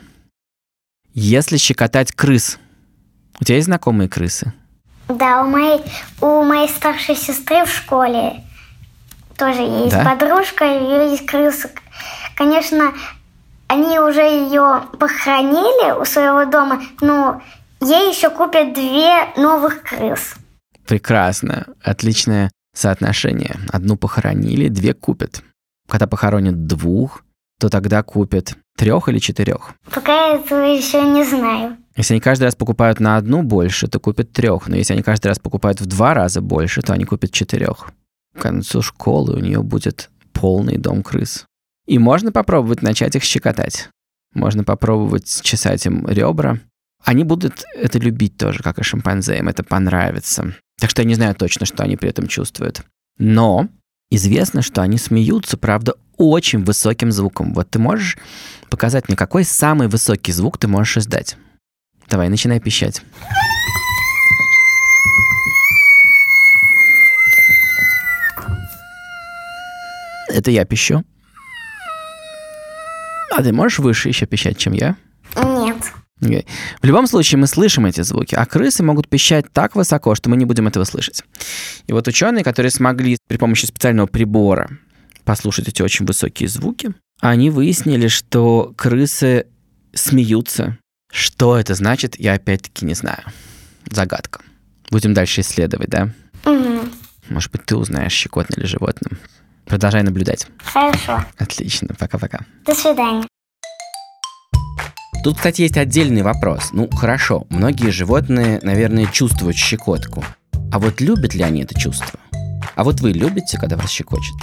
Если 1.12 1.56
щекотать 1.56 2.12
крыс. 2.12 2.58
У 3.38 3.44
тебя 3.44 3.56
есть 3.56 3.66
знакомые 3.66 4.08
крысы? 4.08 4.52
Да, 5.08 5.42
у 5.42 5.46
моей, 5.48 5.80
у 6.20 6.42
моей 6.44 6.68
старшей 6.68 7.16
сестры 7.16 7.64
в 7.64 7.68
школе 7.70 8.44
тоже 9.36 9.62
есть 9.62 9.92
Да? 9.92 10.04
подружка, 10.04 10.64
у 10.64 10.80
нее 10.80 11.10
есть 11.12 11.26
крыса. 11.26 11.70
Конечно, 12.36 12.92
они 13.68 13.98
уже 13.98 14.20
ее 14.22 14.82
похоронили 14.98 15.98
у 16.00 16.04
своего 16.04 16.44
дома, 16.44 16.82
но 17.00 17.42
ей 17.80 18.10
еще 18.12 18.30
купят 18.30 18.72
две 18.74 19.26
новых 19.36 19.82
крыс. 19.82 20.34
Прекрасно. 20.86 21.66
Отличное 21.82 22.50
соотношение. 22.74 23.56
Одну 23.72 23.96
похоронили, 23.96 24.68
две 24.68 24.92
купят. 24.94 25.42
Когда 25.88 26.06
похоронят 26.06 26.66
двух, 26.66 27.22
то 27.60 27.68
тогда 27.68 28.02
купят 28.02 28.56
трех 28.76 29.08
или 29.08 29.18
четырех. 29.18 29.74
Пока 29.94 30.28
я 30.28 30.34
этого 30.36 30.60
еще 30.60 31.02
не 31.02 31.24
знаю. 31.24 31.76
Если 31.94 32.14
они 32.14 32.20
каждый 32.20 32.44
раз 32.44 32.56
покупают 32.56 32.98
на 32.98 33.18
одну 33.18 33.42
больше, 33.42 33.86
то 33.86 34.00
купят 34.00 34.32
трех. 34.32 34.66
Но 34.68 34.76
если 34.76 34.94
они 34.94 35.02
каждый 35.02 35.28
раз 35.28 35.38
покупают 35.38 35.80
в 35.80 35.86
два 35.86 36.14
раза 36.14 36.40
больше, 36.40 36.80
то 36.80 36.94
они 36.94 37.04
купят 37.04 37.32
четырех. 37.32 37.92
К 38.34 38.40
концу 38.40 38.80
школы 38.80 39.34
у 39.34 39.38
нее 39.38 39.62
будет 39.62 40.10
полный 40.32 40.78
дом 40.78 41.02
крыс. 41.02 41.44
И 41.86 41.98
можно 41.98 42.32
попробовать 42.32 42.82
начать 42.82 43.16
их 43.16 43.22
щекотать. 43.22 43.90
Можно 44.32 44.64
попробовать 44.64 45.42
чесать 45.42 45.84
им 45.84 46.06
ребра. 46.08 46.58
Они 47.04 47.24
будут 47.24 47.64
это 47.74 47.98
любить 47.98 48.38
тоже, 48.38 48.62
как 48.62 48.78
и 48.78 48.82
шимпанзе, 48.82 49.38
им 49.38 49.48
это 49.48 49.62
понравится. 49.62 50.54
Так 50.80 50.88
что 50.88 51.02
я 51.02 51.08
не 51.08 51.14
знаю 51.14 51.34
точно, 51.34 51.66
что 51.66 51.82
они 51.82 51.96
при 51.96 52.08
этом 52.08 52.26
чувствуют. 52.26 52.82
Но 53.18 53.68
известно, 54.10 54.62
что 54.62 54.80
они 54.80 54.96
смеются, 54.96 55.58
правда, 55.58 55.94
очень 56.20 56.62
высоким 56.64 57.10
звуком. 57.12 57.54
Вот 57.54 57.70
ты 57.70 57.78
можешь 57.78 58.18
показать 58.68 59.08
мне, 59.08 59.16
какой 59.16 59.44
самый 59.44 59.88
высокий 59.88 60.32
звук 60.32 60.58
ты 60.58 60.68
можешь 60.68 60.98
издать? 60.98 61.36
Давай, 62.08 62.28
начинай 62.28 62.60
пищать. 62.60 63.02
Это 70.28 70.50
я 70.50 70.64
пищу. 70.64 71.04
А 73.32 73.42
ты 73.42 73.52
можешь 73.52 73.78
выше 73.78 74.08
еще 74.08 74.26
пищать, 74.26 74.58
чем 74.58 74.74
я? 74.74 74.96
Нет. 75.36 75.76
Окей. 76.20 76.46
В 76.82 76.86
любом 76.86 77.06
случае 77.06 77.38
мы 77.38 77.46
слышим 77.46 77.86
эти 77.86 78.02
звуки, 78.02 78.34
а 78.34 78.44
крысы 78.44 78.82
могут 78.82 79.08
пищать 79.08 79.50
так 79.52 79.74
высоко, 79.74 80.14
что 80.14 80.28
мы 80.28 80.36
не 80.36 80.44
будем 80.44 80.68
этого 80.68 80.84
слышать. 80.84 81.22
И 81.86 81.92
вот 81.92 82.06
ученые, 82.08 82.44
которые 82.44 82.70
смогли 82.70 83.16
при 83.26 83.38
помощи 83.38 83.64
специального 83.64 84.06
прибора 84.06 84.68
послушать 85.30 85.68
эти 85.68 85.80
очень 85.80 86.06
высокие 86.06 86.48
звуки, 86.48 86.92
они 87.20 87.50
выяснили, 87.50 88.08
что 88.08 88.74
крысы 88.76 89.46
смеются. 89.94 90.76
Что 91.12 91.56
это 91.56 91.76
значит, 91.76 92.18
я 92.18 92.32
опять-таки 92.32 92.84
не 92.84 92.94
знаю. 92.94 93.22
Загадка. 93.88 94.40
Будем 94.90 95.14
дальше 95.14 95.42
исследовать, 95.42 95.88
да? 95.88 96.10
Мгм. 96.44 96.90
Может 97.28 97.52
быть, 97.52 97.64
ты 97.64 97.76
узнаешь, 97.76 98.10
щекотно 98.10 98.60
ли 98.60 98.66
животным. 98.66 99.20
Продолжай 99.66 100.02
наблюдать. 100.02 100.48
Хорошо. 100.64 101.24
Отлично, 101.38 101.94
пока-пока. 101.96 102.40
До 102.66 102.74
свидания. 102.74 103.24
Тут, 105.22 105.36
кстати, 105.36 105.62
есть 105.62 105.76
отдельный 105.76 106.22
вопрос. 106.22 106.70
Ну, 106.72 106.90
хорошо, 106.90 107.46
многие 107.50 107.90
животные, 107.90 108.58
наверное, 108.64 109.06
чувствуют 109.06 109.56
щекотку. 109.56 110.24
А 110.72 110.80
вот 110.80 111.00
любят 111.00 111.34
ли 111.34 111.44
они 111.44 111.62
это 111.62 111.78
чувство? 111.78 112.18
А 112.74 112.84
вот 112.84 113.00
вы 113.00 113.12
любите, 113.12 113.58
когда 113.58 113.76
вас 113.76 113.90
щекочет? 113.90 114.34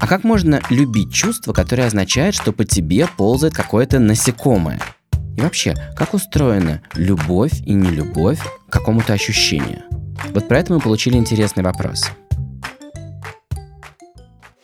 А 0.00 0.06
как 0.06 0.24
можно 0.24 0.60
любить 0.70 1.12
чувство, 1.12 1.52
которое 1.52 1.86
означает, 1.86 2.34
что 2.34 2.52
по 2.52 2.64
тебе 2.64 3.06
ползает 3.06 3.54
какое-то 3.54 3.98
насекомое? 3.98 4.80
И 5.36 5.40
вообще, 5.40 5.74
как 5.96 6.14
устроена 6.14 6.82
любовь 6.94 7.52
и 7.66 7.72
нелюбовь 7.72 8.40
к 8.68 8.72
какому-то 8.72 9.12
ощущению. 9.12 9.84
Вот 10.34 10.48
про 10.48 10.58
это 10.58 10.72
мы 10.72 10.80
получили 10.80 11.16
интересный 11.16 11.62
вопрос. 11.62 12.04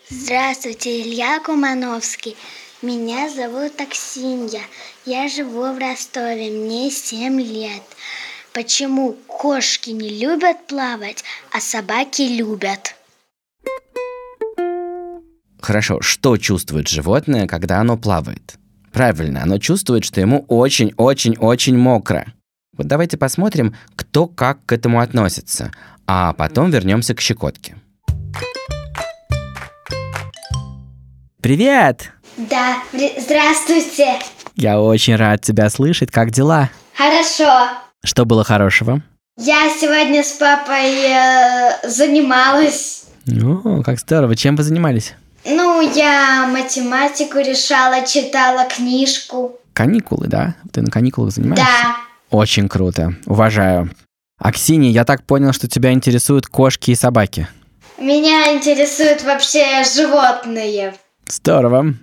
Здравствуйте, 0.08 1.02
Илья 1.02 1.40
Кумановский. 1.40 2.36
Меня 2.82 3.30
зовут 3.30 3.80
Аксинья. 3.80 4.60
Я 5.04 5.28
живу 5.28 5.72
в 5.72 5.78
Ростове, 5.78 6.50
мне 6.50 6.90
7 6.90 7.40
лет. 7.40 7.82
Почему 8.52 9.12
кошки 9.26 9.90
не 9.90 10.08
любят 10.08 10.66
плавать, 10.66 11.22
а 11.52 11.60
собаки 11.60 12.22
любят? 12.22 12.95
Хорошо, 15.66 16.00
что 16.00 16.36
чувствует 16.36 16.86
животное, 16.86 17.48
когда 17.48 17.80
оно 17.80 17.96
плавает? 17.96 18.54
Правильно, 18.92 19.42
оно 19.42 19.58
чувствует, 19.58 20.04
что 20.04 20.20
ему 20.20 20.44
очень-очень-очень 20.46 21.76
мокро. 21.76 22.24
Вот 22.78 22.86
давайте 22.86 23.16
посмотрим, 23.16 23.74
кто 23.96 24.28
как 24.28 24.64
к 24.64 24.70
этому 24.70 25.00
относится, 25.00 25.72
а 26.06 26.34
потом 26.34 26.70
вернемся 26.70 27.16
к 27.16 27.20
щекотке. 27.20 27.74
Привет! 31.42 32.12
Да, 32.36 32.76
здравствуйте. 32.92 34.20
Я 34.54 34.80
очень 34.80 35.16
рад 35.16 35.40
тебя 35.40 35.68
слышать. 35.68 36.12
Как 36.12 36.30
дела? 36.30 36.70
Хорошо. 36.94 37.76
Что 38.04 38.24
было 38.24 38.44
хорошего? 38.44 39.02
Я 39.36 39.68
сегодня 39.80 40.22
с 40.22 40.30
папой 40.34 40.94
э, 40.94 41.88
занималась. 41.88 43.06
О, 43.42 43.82
как 43.82 43.98
здорово. 43.98 44.36
Чем 44.36 44.54
вы 44.54 44.62
занимались? 44.62 45.16
Ну, 45.46 45.80
я 45.80 46.46
математику 46.48 47.38
решала, 47.38 48.04
читала 48.04 48.64
книжку. 48.68 49.58
Каникулы, 49.72 50.26
да? 50.26 50.56
Ты 50.72 50.82
на 50.82 50.90
каникулах 50.90 51.32
занимаешься? 51.32 51.64
Да. 51.66 51.96
Очень 52.30 52.68
круто. 52.68 53.14
Уважаю. 53.26 53.90
Аксинья, 54.38 54.90
я 54.90 55.04
так 55.04 55.24
понял, 55.24 55.52
что 55.52 55.68
тебя 55.68 55.92
интересуют 55.92 56.46
кошки 56.46 56.90
и 56.90 56.94
собаки. 56.96 57.48
Меня 57.98 58.54
интересуют 58.54 59.22
вообще 59.22 59.82
животные. 59.84 60.94
Здорово. 61.28 61.94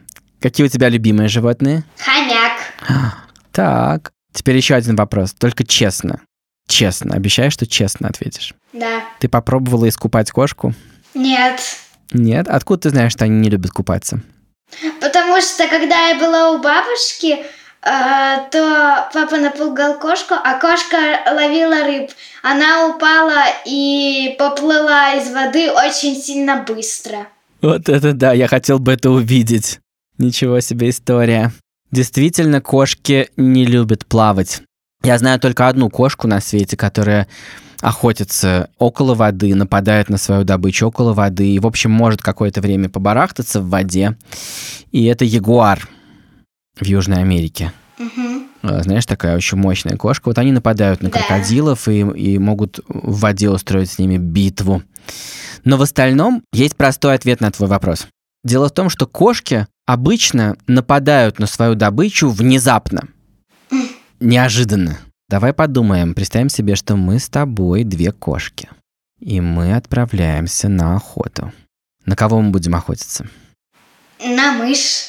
Какие 0.41 0.65
у 0.65 0.69
тебя 0.69 0.89
любимые 0.89 1.27
животные? 1.29 1.83
Хомяк. 1.97 2.59
Так, 3.51 4.13
теперь 4.33 4.57
еще 4.57 4.73
один 4.73 4.95
вопрос, 4.95 5.33
только 5.33 5.63
честно. 5.63 6.21
Честно, 6.67 7.13
обещаешь, 7.13 7.53
что 7.53 7.67
честно 7.67 8.07
ответишь. 8.07 8.55
Да. 8.73 9.03
Ты 9.19 9.29
попробовала 9.29 9.87
искупать 9.87 10.31
кошку? 10.31 10.73
Нет. 11.13 11.61
Нет? 12.13 12.47
Откуда 12.47 12.81
ты 12.81 12.89
знаешь, 12.91 13.11
что 13.11 13.25
они 13.25 13.39
не 13.39 13.49
любят 13.49 13.71
купаться? 13.71 14.21
Потому 15.01 15.41
что 15.41 15.67
когда 15.67 16.07
я 16.07 16.19
была 16.19 16.51
у 16.51 16.59
бабушки, 16.59 17.33
э, 17.33 17.43
то 18.51 19.09
папа 19.13 19.37
напугал 19.37 19.99
кошку, 19.99 20.35
а 20.35 20.59
кошка 20.59 20.97
ловила 21.31 21.83
рыб. 21.83 22.09
Она 22.41 22.87
упала 22.87 23.43
и 23.65 24.35
поплыла 24.39 25.13
из 25.13 25.31
воды 25.31 25.71
очень 25.71 26.15
сильно 26.15 26.63
быстро. 26.67 27.27
Вот 27.61 27.89
это 27.89 28.13
да, 28.13 28.33
я 28.33 28.47
хотел 28.47 28.79
бы 28.79 28.93
это 28.93 29.09
увидеть. 29.09 29.79
Ничего 30.17 30.59
себе 30.59 30.89
история. 30.89 31.51
Действительно, 31.91 32.61
кошки 32.61 33.29
не 33.37 33.65
любят 33.65 34.05
плавать. 34.05 34.61
Я 35.03 35.17
знаю 35.17 35.39
только 35.39 35.67
одну 35.67 35.89
кошку 35.89 36.27
на 36.27 36.39
свете, 36.39 36.77
которая 36.77 37.27
охотится 37.83 38.69
около 38.77 39.13
воды, 39.13 39.53
нападает 39.53 40.07
на 40.09 40.17
свою 40.17 40.45
добычу 40.45 40.87
около 40.87 41.13
воды 41.13 41.49
и, 41.51 41.59
в 41.59 41.67
общем, 41.67 41.91
может 41.91 42.21
какое-то 42.21 42.61
время 42.61 42.87
побарахтаться 42.87 43.59
в 43.59 43.69
воде. 43.69 44.17
И 44.93 45.03
это 45.03 45.25
ягуар 45.25 45.87
в 46.79 46.85
Южной 46.85 47.19
Америке. 47.19 47.73
Угу. 47.99 48.81
Знаешь, 48.83 49.05
такая 49.05 49.35
очень 49.35 49.57
мощная 49.57 49.97
кошка. 49.97 50.29
Вот 50.29 50.37
они 50.37 50.53
нападают 50.53 51.03
на 51.03 51.09
Да. 51.09 51.19
крокодилов 51.19 51.89
и, 51.89 51.99
и 51.99 52.37
могут 52.37 52.79
в 52.87 53.19
воде 53.19 53.49
устроить 53.49 53.91
с 53.91 53.99
ними 53.99 54.15
битву. 54.17 54.81
Но 55.65 55.75
в 55.75 55.81
остальном 55.81 56.41
есть 56.53 56.77
простой 56.77 57.15
ответ 57.15 57.41
на 57.41 57.51
твой 57.51 57.67
вопрос. 57.67 58.07
Дело 58.45 58.69
в 58.69 58.73
том, 58.73 58.89
что 58.89 59.07
кошки 59.07 59.67
обычно 59.85 60.55
нападают 60.67 61.37
на 61.37 61.47
свою 61.47 61.75
добычу 61.75 62.29
внезапно. 62.29 63.09
Неожиданно. 64.21 64.99
Давай 65.33 65.51
подумаем, 65.51 66.13
представим 66.13 66.49
себе, 66.49 66.75
что 66.75 66.95
мы 66.95 67.17
с 67.17 67.27
тобой 67.27 67.83
две 67.83 68.11
кошки. 68.11 68.69
И 69.19 69.41
мы 69.41 69.73
отправляемся 69.73 70.69
на 70.69 70.95
охоту. 70.95 71.51
На 72.05 72.15
кого 72.15 72.39
мы 72.39 72.51
будем 72.51 72.75
охотиться? 72.75 73.25
На 74.23 74.51
мышь. 74.51 75.07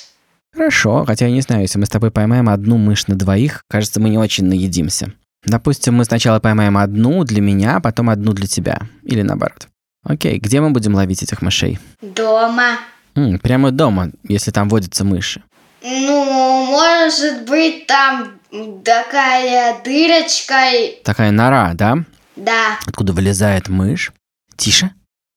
Хорошо, 0.55 1.05
хотя 1.05 1.27
я 1.27 1.31
не 1.31 1.43
знаю, 1.43 1.61
если 1.61 1.79
мы 1.79 1.85
с 1.85 1.91
тобой 1.91 2.11
поймаем 2.11 2.49
одну 2.49 2.79
мышь 2.79 3.07
на 3.07 3.17
двоих, 3.17 3.65
кажется, 3.69 4.01
мы 4.01 4.09
не 4.09 4.17
очень 4.17 4.47
наедимся. 4.47 5.13
Допустим, 5.45 5.97
мы 5.97 6.07
сначала 6.07 6.41
поймаем 6.41 6.79
одну 6.79 7.23
для 7.25 7.43
меня, 7.43 7.77
а 7.77 7.81
потом 7.81 8.09
одну 8.09 8.33
для 8.33 8.47
тебя. 8.47 8.79
Или 9.03 9.21
наоборот. 9.21 9.69
Окей, 10.05 10.39
где 10.39 10.63
мы 10.63 10.71
будем 10.71 10.95
ловить 10.95 11.23
этих 11.23 11.43
мышей? 11.43 11.79
Дома. 12.01 12.79
М, 13.15 13.39
прямо 13.41 13.73
дома, 13.73 14.11
если 14.27 14.53
там 14.53 14.71
водятся 14.71 15.05
мыши. 15.05 15.43
Ну, 15.83 16.65
может 16.65 17.47
быть, 17.47 17.87
там 17.87 18.39
такая 18.85 19.83
дырочка. 19.83 21.03
Такая 21.05 21.31
нора, 21.31 21.75
да? 21.75 22.05
Да. 22.37 22.79
Откуда 22.87 23.13
вылезает 23.13 23.69
мышь. 23.69 24.13
Тише. 24.57 24.93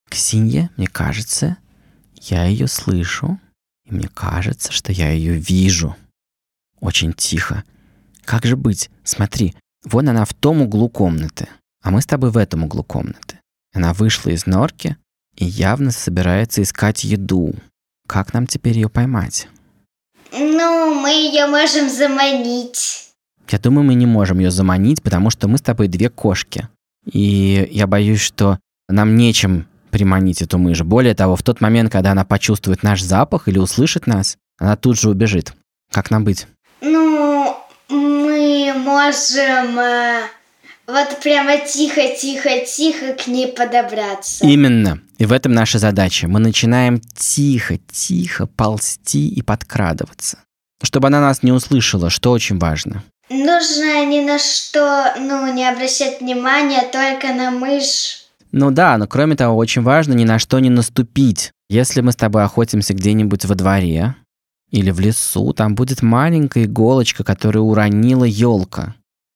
Ксинья, 0.10 0.70
мне 0.78 0.88
кажется, 0.88 1.58
я 2.16 2.46
ее 2.46 2.68
слышу. 2.68 3.40
И 3.86 3.94
мне 3.94 4.08
кажется, 4.08 4.72
что 4.72 4.92
я 4.92 5.12
ее 5.12 5.34
вижу. 5.34 5.96
Очень 6.80 7.14
тихо. 7.14 7.64
Как 8.26 8.46
же 8.46 8.56
быть? 8.58 8.90
Смотри, 9.04 9.56
вон 9.84 10.10
она 10.10 10.26
в 10.26 10.34
том 10.34 10.62
углу 10.62 10.90
комнаты, 10.90 11.48
а 11.82 11.92
мы 11.92 12.02
с 12.02 12.06
тобой 12.06 12.32
в 12.32 12.38
этом 12.38 12.66
углу 12.66 12.84
комнаты. 12.84 13.40
Она 13.74 13.94
вышла 13.94 14.32
из 14.32 14.46
норки 14.46 14.98
и 15.36 15.46
явно 15.46 15.92
собирается 15.92 16.62
искать 16.62 17.04
еду. 17.04 17.56
Как 18.08 18.34
нам 18.34 18.48
теперь 18.48 18.76
ее 18.76 18.90
поймать? 18.90 19.48
Ну, 20.32 20.94
мы 20.94 21.12
ее 21.12 21.48
можем 21.48 21.90
заманить. 21.90 23.07
Я 23.52 23.60
думаю, 23.60 23.86
мы 23.86 23.94
не 23.94 24.06
можем 24.06 24.40
ее 24.40 24.52
заманить, 24.52 25.02
потому 25.02 25.30
что 25.30 25.48
мы 25.48 25.58
с 25.58 25.62
тобой 25.62 25.88
две 25.88 26.10
кошки. 26.10 26.68
И 27.06 27.70
я 27.72 27.88
боюсь, 27.88 28.20
что 28.20 28.60
нам 28.90 29.16
нечем 29.16 29.68
приманить 29.90 30.42
эту 30.42 30.58
мышь. 30.58 30.82
Более 30.82 31.16
того, 31.16 31.36
в 31.36 31.44
тот 31.44 31.62
момент, 31.62 31.92
когда 31.92 32.12
она 32.12 32.26
почувствует 32.26 32.84
наш 32.84 33.02
запах 33.02 33.48
или 33.48 33.58
услышит 33.58 34.08
нас, 34.08 34.38
она 34.60 34.76
тут 34.76 35.00
же 35.00 35.10
убежит. 35.10 35.54
Как 35.92 36.12
нам 36.12 36.24
быть? 36.24 36.48
Ну, 36.82 37.58
мы 37.90 38.74
можем 38.76 39.80
э, 39.80 40.22
вот 40.88 41.20
прямо 41.22 41.58
тихо-тихо-тихо 41.58 43.14
к 43.14 43.28
ней 43.28 43.48
подобраться. 43.48 44.46
Именно. 44.46 45.02
И 45.18 45.26
в 45.26 45.32
этом 45.32 45.54
наша 45.54 45.80
задача. 45.80 46.28
Мы 46.28 46.40
начинаем 46.40 47.00
тихо-тихо 47.00 48.48
ползти 48.48 49.28
и 49.28 49.42
подкрадываться. 49.42 50.40
Чтобы 50.84 51.08
она 51.08 51.22
нас 51.22 51.42
не 51.44 51.52
услышала, 51.52 52.10
что 52.10 52.32
очень 52.32 52.60
важно. 52.60 53.04
Нужно 53.30 54.06
ни 54.06 54.26
на 54.26 54.40
что, 54.40 55.14
ну, 55.20 55.54
не 55.54 55.68
обращать 55.68 56.22
внимания, 56.22 56.84
только 56.92 57.34
на 57.34 57.52
мышь. 57.52 58.24
Ну 58.52 58.72
да, 58.72 58.98
но 58.98 59.08
кроме 59.08 59.36
того, 59.36 59.58
очень 59.58 59.82
важно 59.82 60.14
ни 60.14 60.24
на 60.24 60.40
что 60.40 60.60
не 60.60 60.70
наступить. 60.70 61.52
Если 61.70 62.00
мы 62.00 62.14
с 62.14 62.16
тобой 62.16 62.44
охотимся 62.44 62.94
где-нибудь 62.94 63.44
во 63.46 63.56
дворе 63.56 64.16
или 64.72 64.92
в 64.92 65.00
лесу, 65.02 65.52
там 65.54 65.76
будет 65.76 66.02
маленькая 66.02 66.64
иголочка, 66.64 67.26
которую 67.26 67.66
уронила 67.66 68.24
елка. 68.24 68.96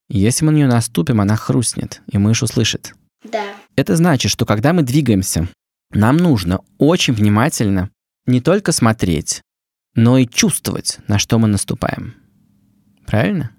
Если 0.10 0.46
мы 0.46 0.52
на 0.52 0.58
нее 0.58 0.68
наступим, 0.68 1.20
она 1.20 1.36
хрустнет, 1.36 2.02
и 2.08 2.18
мышь 2.18 2.44
услышит. 2.44 2.96
Да. 3.24 3.44
Это 3.76 3.96
значит, 3.96 4.32
что 4.32 4.46
когда 4.46 4.74
мы 4.74 4.84
двигаемся, 4.84 5.48
нам 5.92 6.18
нужно 6.18 6.62
очень 6.78 7.14
внимательно 7.14 7.90
не 8.26 8.40
только 8.40 8.72
смотреть, 8.72 9.42
но 9.96 10.18
и 10.18 10.28
чувствовать, 10.28 11.00
на 11.08 11.20
что 11.20 11.38
мы 11.38 11.48
наступаем. 11.48 12.16
Правильно? 13.06 13.52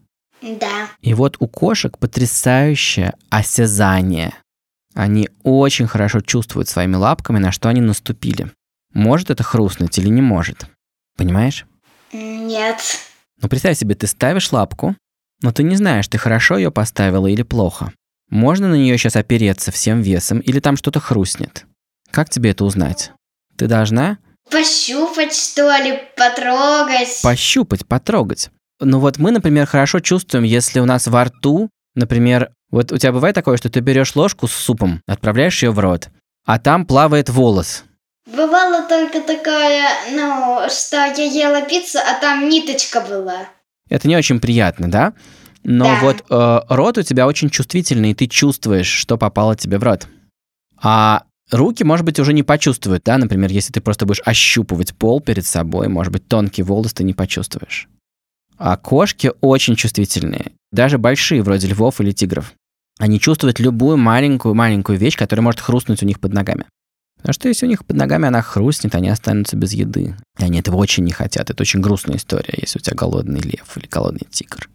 Да. 0.43 0.89
И 1.01 1.15
вот 1.15 1.37
у 1.39 1.47
кошек 1.49 1.97
потрясающее 1.99 3.15
осязание. 3.31 4.35
Они 4.95 5.29
очень 5.43 5.87
хорошо 5.87 6.21
чувствуют 6.21 6.69
своими 6.69 6.97
лапками, 6.97 7.39
на 7.39 7.53
что 7.53 7.69
они 7.69 7.81
наступили. 7.81 8.51
Может 8.93 9.31
это 9.31 9.43
хрустнуть 9.43 9.97
или 9.99 10.09
не 10.09 10.21
может. 10.21 10.67
Понимаешь? 11.17 11.67
Нет. 12.13 12.77
Ну 13.41 13.49
представь 13.49 13.79
себе, 13.79 13.95
ты 13.95 14.07
ставишь 14.07 14.53
лапку, 14.53 14.95
но 15.41 15.53
ты 15.53 15.63
не 15.63 15.77
знаешь, 15.77 16.09
ты 16.09 16.19
хорошо 16.19 16.57
ее 16.59 16.71
поставила 16.71 17.27
или 17.27 17.43
плохо. 17.43 17.93
Можно 18.29 18.69
на 18.69 18.75
нее 18.75 18.97
сейчас 18.99 19.17
опереться 19.17 19.71
всем 19.73 20.03
весом 20.03 20.41
или 20.41 20.61
там 20.61 20.77
что-то 20.77 21.01
хрустнет. 21.01 21.67
Как 22.11 22.29
тебе 22.29 22.51
это 22.51 22.65
узнать? 22.65 23.13
Ты 23.57 23.67
должна 23.67 24.19
Пощупать, 24.51 25.35
что 25.35 25.71
ли, 25.79 25.99
потрогать. 26.17 27.21
пощупать, 27.23 27.87
потрогать. 27.87 28.51
Ну 28.85 28.99
вот 28.99 29.19
мы, 29.19 29.31
например, 29.31 29.67
хорошо 29.67 30.01
чувствуем, 30.01 30.45
если 30.45 30.81
у 30.81 30.85
нас 30.85 31.07
во 31.07 31.25
рту, 31.25 31.71
например, 31.95 32.51
вот 32.71 32.91
у 32.91 32.99
тебя 32.99 33.13
бывает 33.13 33.35
такое, 33.35 33.57
что 33.57 33.71
ты 33.71 33.81
берешь 33.81 34.17
ложку 34.17 34.49
с 34.49 34.53
супом, 34.53 35.01
отправляешь 35.07 35.63
ее 35.63 35.71
в 35.71 35.79
рот, 35.79 36.09
а 36.45 36.59
там 36.59 36.85
плавает 36.85 37.29
волос. 37.29 37.85
Бывало 38.27 38.89
только 38.89 39.21
такое, 39.21 39.89
ну, 40.13 40.69
что 40.69 40.97
я 40.97 41.25
ела 41.25 41.63
пиццу, 41.63 41.99
а 41.99 42.21
там 42.21 42.49
ниточка 42.49 43.01
была. 43.01 43.49
Это 43.89 44.09
не 44.09 44.17
очень 44.17 44.41
приятно, 44.41 44.91
да? 44.91 45.13
Но 45.65 45.85
Да. 45.85 46.01
вот 46.01 46.25
э, 46.29 46.61
рот 46.75 46.99
у 46.99 47.03
тебя 47.03 47.27
очень 47.27 47.51
чувствительный, 47.51 48.11
и 48.11 48.15
ты 48.15 48.27
чувствуешь, 48.27 48.89
что 48.89 49.17
попало 49.17 49.55
тебе 49.55 49.79
в 49.79 49.83
рот. 49.85 50.09
А 50.81 51.25
руки, 51.53 51.85
может 51.85 52.05
быть, 52.05 52.19
уже 52.19 52.33
не 52.33 52.43
почувствуют, 52.43 53.05
да? 53.05 53.19
Например, 53.19 53.51
если 53.51 53.73
ты 53.73 53.81
просто 53.81 54.07
будешь 54.07 54.23
ощупывать 54.25 54.95
пол 54.95 55.21
перед 55.21 55.47
собой, 55.47 55.87
может 55.89 56.13
быть, 56.13 56.27
тонкий 56.27 56.63
волос 56.65 56.95
ты 56.95 57.05
не 57.05 57.15
почувствуешь. 57.15 57.89
А 58.65 58.77
кошки 58.77 59.33
очень 59.41 59.75
чувствительные, 59.75 60.53
даже 60.71 60.97
большие, 60.97 61.43
вроде 61.43 61.67
львов 61.67 62.01
или 62.01 62.13
тигров. 62.13 62.55
Они 63.01 63.19
чувствуют 63.19 63.59
любую 63.59 63.97
маленькую-маленькую 63.97 64.99
вещь, 64.99 65.17
которая 65.17 65.43
может 65.43 65.59
хрустнуть 65.59 66.01
у 66.05 66.07
них 66.07 66.21
под 66.21 66.33
ногами. 66.33 66.67
Потому 67.17 67.33
что 67.33 67.49
если 67.49 67.67
у 67.67 67.69
них 67.69 67.85
под 67.85 67.97
ногами 67.97 68.29
она 68.29 68.41
хрустнет, 68.41 68.95
они 68.95 69.09
останутся 69.09 69.57
без 69.57 69.73
еды. 69.73 70.15
И 70.39 70.45
они 70.45 70.61
этого 70.61 70.77
очень 70.77 71.03
не 71.03 71.11
хотят. 71.11 71.51
Это 71.51 71.61
очень 71.61 71.81
грустная 71.81 72.19
история, 72.19 72.55
если 72.57 72.79
у 72.79 72.83
тебя 72.83 72.95
голодный 72.95 73.41
лев 73.41 73.77
или 73.77 73.89
голодный 73.89 74.29
тигр. 74.31 74.71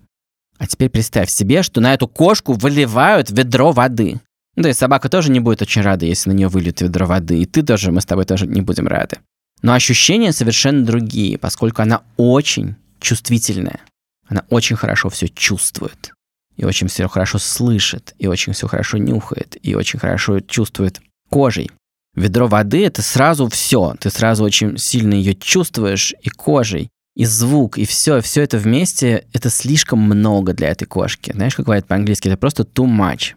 А 0.58 0.68
теперь 0.68 0.90
представь 0.90 1.30
себе, 1.30 1.64
что 1.64 1.80
на 1.80 1.94
эту 1.94 2.10
кошку 2.10 2.52
выливают 2.52 3.30
ведро 3.30 3.72
воды. 3.72 4.20
Ну, 4.58 4.64
то 4.64 4.68
есть 4.68 4.82
собака 4.82 5.08
тоже 5.08 5.32
не 5.32 5.40
будет 5.40 5.62
очень 5.62 5.82
рада, 5.82 6.06
если 6.06 6.30
на 6.30 6.34
нее 6.34 6.50
выльют 6.50 6.82
ведро 6.82 7.06
воды. 7.06 7.40
И 7.40 7.46
ты 7.46 7.64
тоже, 7.64 7.94
мы 7.94 8.02
с 8.02 8.06
тобой 8.06 8.26
тоже 8.26 8.48
не 8.48 8.60
будем 8.60 8.86
рады. 8.86 9.20
Но 9.62 9.72
ощущения 9.72 10.34
совершенно 10.34 10.86
другие, 10.86 11.38
поскольку 11.38 11.82
она 11.82 12.02
очень 12.18 12.76
чувствительная. 13.00 13.82
Она 14.28 14.44
очень 14.50 14.76
хорошо 14.76 15.10
все 15.10 15.28
чувствует. 15.28 16.14
И 16.56 16.66
очень 16.66 16.88
все 16.88 17.08
хорошо 17.08 17.38
слышит. 17.38 18.14
И 18.18 18.28
очень 18.28 18.54
все 18.54 18.68
хорошо 18.68 18.98
нюхает. 18.98 19.58
И 19.62 19.76
очень 19.76 20.00
хорошо 20.00 20.40
чувствует 20.40 21.02
кожей. 21.30 21.72
Ведро 22.16 22.48
воды 22.48 22.86
это 22.86 23.02
сразу 23.02 23.48
все. 23.48 23.96
Ты 24.00 24.10
сразу 24.10 24.44
очень 24.44 24.78
сильно 24.78 25.14
ее 25.14 25.36
чувствуешь 25.36 26.16
и 26.22 26.30
кожей, 26.30 26.90
и 27.16 27.26
звук, 27.26 27.78
и 27.78 27.86
все, 27.86 28.22
все 28.22 28.42
это 28.42 28.58
вместе, 28.58 29.28
это 29.34 29.50
слишком 29.50 30.00
много 30.00 30.54
для 30.54 30.70
этой 30.70 30.86
кошки. 30.86 31.32
Знаешь, 31.32 31.56
как 31.56 31.66
говорят 31.66 31.88
по-английски, 31.88 32.28
это 32.28 32.38
просто 32.38 32.64
too 32.64 32.88
much. 32.88 33.36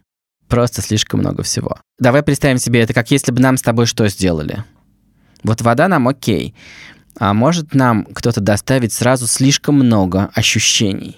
Просто 0.49 0.83
слишком 0.83 1.20
много 1.20 1.42
всего. 1.42 1.79
Давай 1.99 2.23
представим 2.23 2.59
себе, 2.59 2.81
это 2.81 2.92
как 2.92 3.11
если 3.11 3.33
бы 3.33 3.40
нам 3.40 3.57
с 3.57 3.62
тобой 3.62 3.87
что 3.87 4.09
сделали? 4.09 4.64
Вот 5.42 5.62
вода 5.62 5.88
нам 5.88 6.09
окей, 6.09 6.55
а 7.18 7.35
может 7.35 7.75
нам 7.75 8.05
кто-то 8.05 8.40
доставить 8.40 8.92
сразу 8.92 9.27
слишком 9.27 9.77
много 9.77 10.31
ощущений? 10.35 11.16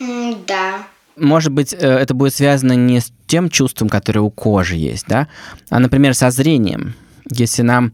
Да. 0.00 0.86
может 1.16 1.52
быть, 1.52 1.72
э, 1.72 1.76
это 1.76 2.14
будет 2.14 2.34
связано 2.34 2.74
не 2.74 3.00
с 3.00 3.12
тем 3.26 3.50
чувством, 3.50 3.88
которое 3.88 4.20
у 4.20 4.30
кожи 4.30 4.76
есть, 4.76 5.06
да, 5.08 5.26
а, 5.70 5.80
например, 5.80 6.14
со 6.14 6.30
зрением. 6.30 6.94
Если 7.30 7.62
нам 7.62 7.92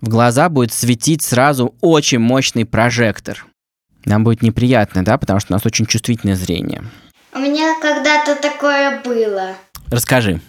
в 0.00 0.08
глаза 0.08 0.48
будет 0.48 0.72
светить 0.72 1.22
сразу 1.22 1.74
очень 1.80 2.20
мощный 2.20 2.64
прожектор, 2.64 3.44
нам 4.04 4.24
будет 4.24 4.42
неприятно, 4.42 5.04
да, 5.04 5.18
потому 5.18 5.40
что 5.40 5.52
у 5.52 5.56
нас 5.56 5.66
очень 5.66 5.86
чувствительное 5.86 6.36
зрение. 6.36 6.84
У 7.34 7.38
меня 7.38 7.74
когда-то 7.80 8.36
такое 8.36 9.00
было. 9.02 9.54
Расскажи. 9.88 10.40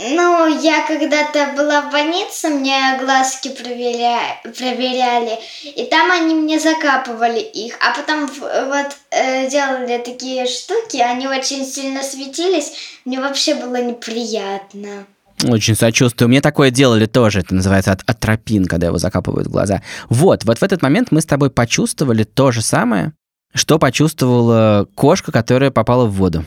Ну, 0.00 0.46
я 0.62 0.86
когда-то 0.86 1.54
была 1.56 1.82
в 1.82 1.90
больнице, 1.90 2.50
мне 2.50 2.98
глазки 3.00 3.48
проверя- 3.48 4.40
проверяли, 4.42 5.38
и 5.64 5.84
там 5.86 6.12
они 6.12 6.36
мне 6.36 6.60
закапывали 6.60 7.40
их, 7.40 7.76
а 7.80 7.92
потом 7.96 8.26
вот 8.28 8.96
э, 9.10 9.50
делали 9.50 9.98
такие 9.98 10.46
штуки, 10.46 10.98
они 10.98 11.26
очень 11.26 11.64
сильно 11.66 12.04
светились, 12.04 12.72
мне 13.04 13.20
вообще 13.20 13.56
было 13.56 13.82
неприятно. 13.82 15.06
Очень 15.44 15.74
сочувствую. 15.76 16.28
Мне 16.28 16.40
такое 16.40 16.70
делали 16.70 17.06
тоже. 17.06 17.40
Это 17.40 17.54
называется 17.54 17.92
от- 17.92 18.02
атропин, 18.06 18.66
когда 18.66 18.88
его 18.88 18.98
закапывают 18.98 19.46
в 19.48 19.52
глаза. 19.52 19.82
Вот, 20.08 20.44
вот 20.44 20.58
в 20.58 20.62
этот 20.62 20.82
момент 20.82 21.08
мы 21.12 21.20
с 21.20 21.26
тобой 21.26 21.50
почувствовали 21.50 22.24
то 22.24 22.50
же 22.50 22.60
самое, 22.62 23.12
что 23.54 23.78
почувствовала 23.78 24.88
кошка, 24.96 25.30
которая 25.32 25.70
попала 25.70 26.06
в 26.06 26.12
воду. 26.12 26.44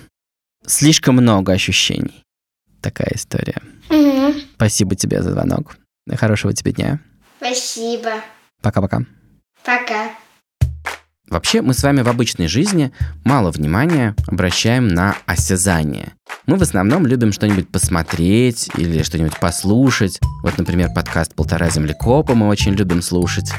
Слишком 0.67 1.15
много 1.15 1.53
ощущений. 1.53 2.23
Такая 2.81 3.11
история. 3.13 3.61
Мгм. 3.89 4.41
Спасибо 4.55 4.95
тебе 4.95 5.21
за 5.21 5.31
звонок. 5.31 5.77
Хорошего 6.15 6.53
тебе 6.53 6.71
дня. 6.71 6.99
Спасибо. 7.37 8.11
Пока-пока. 8.61 9.05
Пока. 9.63 10.09
Вообще, 11.29 11.61
мы 11.61 11.73
с 11.73 11.81
вами 11.81 12.01
в 12.01 12.09
обычной 12.09 12.47
жизни 12.47 12.91
мало 13.23 13.51
внимания 13.51 14.15
обращаем 14.27 14.89
на 14.89 15.15
осязание. 15.25 16.11
Мы 16.45 16.57
в 16.57 16.61
основном 16.61 17.07
любим 17.07 17.31
что-нибудь 17.31 17.69
посмотреть 17.69 18.69
или 18.75 19.01
что-нибудь 19.01 19.39
послушать. 19.39 20.19
Вот, 20.43 20.57
например, 20.57 20.89
подкаст 20.93 21.33
«Полтора 21.33 21.69
землекопа» 21.69 22.35
мы 22.35 22.49
очень 22.49 22.73
любим 22.73 23.01
слушать. 23.01 23.53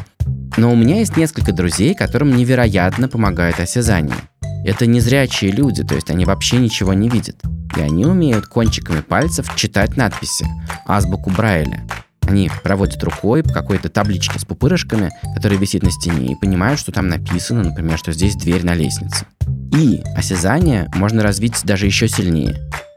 Но 0.58 0.70
у 0.70 0.76
меня 0.76 0.98
есть 0.98 1.16
несколько 1.16 1.52
друзей, 1.52 1.94
которым 1.94 2.36
невероятно 2.36 3.08
помогает 3.08 3.58
осязание. 3.58 4.18
Это 4.66 4.86
незрячие 4.86 5.50
люди, 5.50 5.82
то 5.82 5.94
есть 5.94 6.10
они 6.10 6.26
вообще 6.26 6.58
ничего 6.58 6.92
не 6.92 7.08
видят. 7.08 7.36
И 7.76 7.80
они 7.80 8.04
умеют 8.04 8.46
кончиками 8.46 9.00
пальцев 9.00 9.54
читать 9.56 9.96
надписи, 9.96 10.46
азбуку 10.86 11.30
Брайля. 11.30 11.86
Они 12.26 12.50
проводят 12.62 13.02
рукой 13.02 13.42
по 13.42 13.52
какой-то 13.52 13.88
табличке 13.88 14.38
с 14.38 14.44
пупырышками, 14.44 15.10
которая 15.34 15.58
висит 15.58 15.82
на 15.82 15.90
стене, 15.90 16.32
и 16.32 16.36
понимают, 16.36 16.78
что 16.78 16.92
там 16.92 17.08
написано, 17.08 17.64
например, 17.64 17.98
что 17.98 18.12
здесь 18.12 18.36
дверь 18.36 18.64
на 18.64 18.74
лестнице. 18.74 19.26
И 19.74 20.02
осязание 20.16 20.88
можно 20.94 21.22
развить 21.22 21.60
даже 21.64 21.86
еще 21.86 22.08
сильнее. 22.08 22.56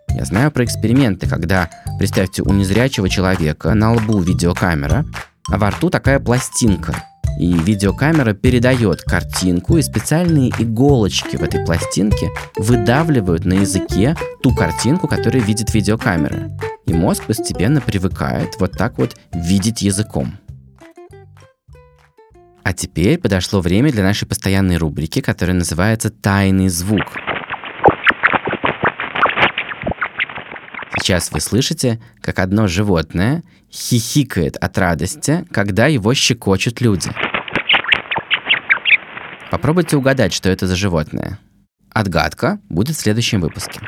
Я 0.09 0.25
знаю 0.25 0.51
про 0.51 0.63
эксперименты, 0.63 1.27
когда, 1.27 1.69
представьте, 1.99 2.43
у 2.43 2.53
незрячего 2.53 3.09
человека 3.09 3.73
на 3.73 3.93
лбу 3.93 4.19
видеокамера, 4.19 5.05
а 5.49 5.57
во 5.57 5.71
рту 5.71 5.89
такая 5.89 6.19
пластинка. 6.19 6.95
И 7.39 7.53
видеокамера 7.53 8.33
передает 8.33 9.01
картинку, 9.01 9.77
и 9.77 9.81
специальные 9.81 10.51
иголочки 10.57 11.35
в 11.35 11.43
этой 11.43 11.65
пластинке 11.65 12.29
выдавливают 12.57 13.45
на 13.45 13.53
языке 13.53 14.15
ту 14.41 14.55
картинку, 14.55 15.07
которую 15.07 15.43
видит 15.43 15.73
видеокамера. 15.73 16.57
И 16.85 16.93
мозг 16.93 17.25
постепенно 17.25 17.81
привыкает 17.81 18.55
вот 18.59 18.71
так 18.71 18.97
вот 18.97 19.17
видеть 19.33 19.81
языком. 19.81 20.33
А 22.63 22.73
теперь 22.73 23.19
подошло 23.19 23.61
время 23.61 23.91
для 23.91 24.03
нашей 24.03 24.27
постоянной 24.27 24.77
рубрики, 24.77 25.21
которая 25.21 25.55
называется 25.55 26.09
«Тайный 26.09 26.69
звук». 26.69 27.03
Сейчас 30.99 31.31
вы 31.31 31.39
слышите, 31.39 31.99
как 32.21 32.39
одно 32.39 32.67
животное 32.67 33.43
хихикает 33.71 34.57
от 34.57 34.77
радости, 34.77 35.45
когда 35.51 35.87
его 35.87 36.13
щекочут 36.13 36.81
люди. 36.81 37.09
Попробуйте 39.51 39.97
угадать, 39.97 40.33
что 40.33 40.49
это 40.49 40.67
за 40.67 40.75
животное. 40.75 41.39
Отгадка 41.93 42.59
будет 42.69 42.95
в 42.95 42.99
следующем 42.99 43.41
выпуске. 43.41 43.79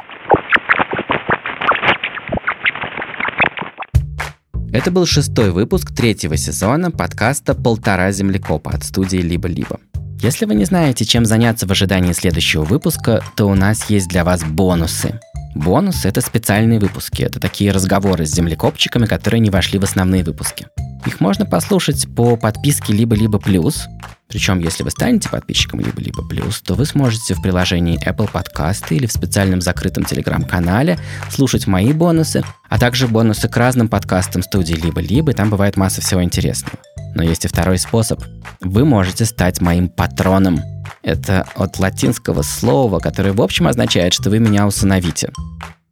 Это 4.72 4.91
был 4.91 5.06
шестой 5.06 5.52
выпуск 5.52 5.93
третьего 5.96 6.38
сезона 6.38 6.91
подкаста 6.91 7.56
«Полтора 7.56 8.12
землекопа» 8.12 8.72
от 8.72 8.84
студии 8.84 9.17
«Либо-либо». 9.17 9.80
Если 10.22 10.46
вы 10.46 10.56
не 10.56 10.65
знаете, 10.65 11.06
чем 11.06 11.26
заняться 11.26 11.67
в 11.67 11.72
ожидании 11.72 12.12
следующего 12.12 12.63
выпуска, 12.63 13.24
то 13.36 13.46
у 13.46 13.56
нас 13.56 13.89
есть 13.89 14.08
для 14.08 14.24
вас 14.24 14.43
бонусы. 14.43 15.20
Бонус— 15.58 16.02
это 16.06 16.22
специальные 16.22 16.80
выпуски. 16.80 17.24
Это 17.24 17.39
такие 17.39 17.72
разговоры 17.72 18.26
с 18.26 18.34
землекопчиками, 18.34 19.06
которые 19.06 19.39
не 19.39 19.50
вошли 19.50 19.80
в 19.80 19.84
основные 19.84 20.24
выпуски. 20.24 20.67
Их 21.06 21.20
можно 21.20 21.46
послушать 21.46 22.08
по 22.15 22.38
подписке 22.38 22.93
«Либо-либо 22.93 23.39
плюс». 23.39 23.88
Причем, 24.28 24.60
если 24.60 24.84
вы 24.84 24.91
станете 24.91 25.30
подписчиком 25.30 25.80
«Либо-либо 25.80 26.28
плюс», 26.28 26.62
то 26.62 26.76
вы 26.76 26.86
сможете 26.86 27.34
в 27.34 27.41
приложении 27.41 28.00
Apple 28.06 28.30
Подкасты 28.30 28.96
или 28.96 29.06
в 29.06 29.12
специальном 29.12 29.62
закрытом 29.62 30.04
телеграм-канале 30.04 31.00
слушать 31.32 31.65
мои 31.65 31.93
бонусы, 31.93 32.43
а 32.70 32.78
также 32.78 33.08
бонусы 33.08 33.48
к 33.48 33.58
разным 33.58 33.88
подкастам 33.88 34.43
студии 34.43 34.76
«Либо-либо», 34.76 35.34
там 35.34 35.50
бывает 35.50 35.78
масса 35.78 36.02
всего 36.02 36.24
интересного. 36.24 36.78
Но 37.15 37.24
есть 37.24 37.46
и 37.46 37.48
второй 37.48 37.78
способ. 37.78 38.24
Вы 38.62 38.86
можете 38.86 39.26
стать 39.26 39.62
моим 39.62 39.89
патроном. 39.89 40.60
Это 41.04 41.46
от 41.56 41.80
латинского 41.80 42.41
слова, 42.41 43.00
которое 43.00 43.32
в 43.34 43.41
общем 43.41 43.67
означает, 43.67 44.13
что 44.13 44.30
вы 44.30 44.39
меня 44.39 44.67
усыновите. 44.67 45.32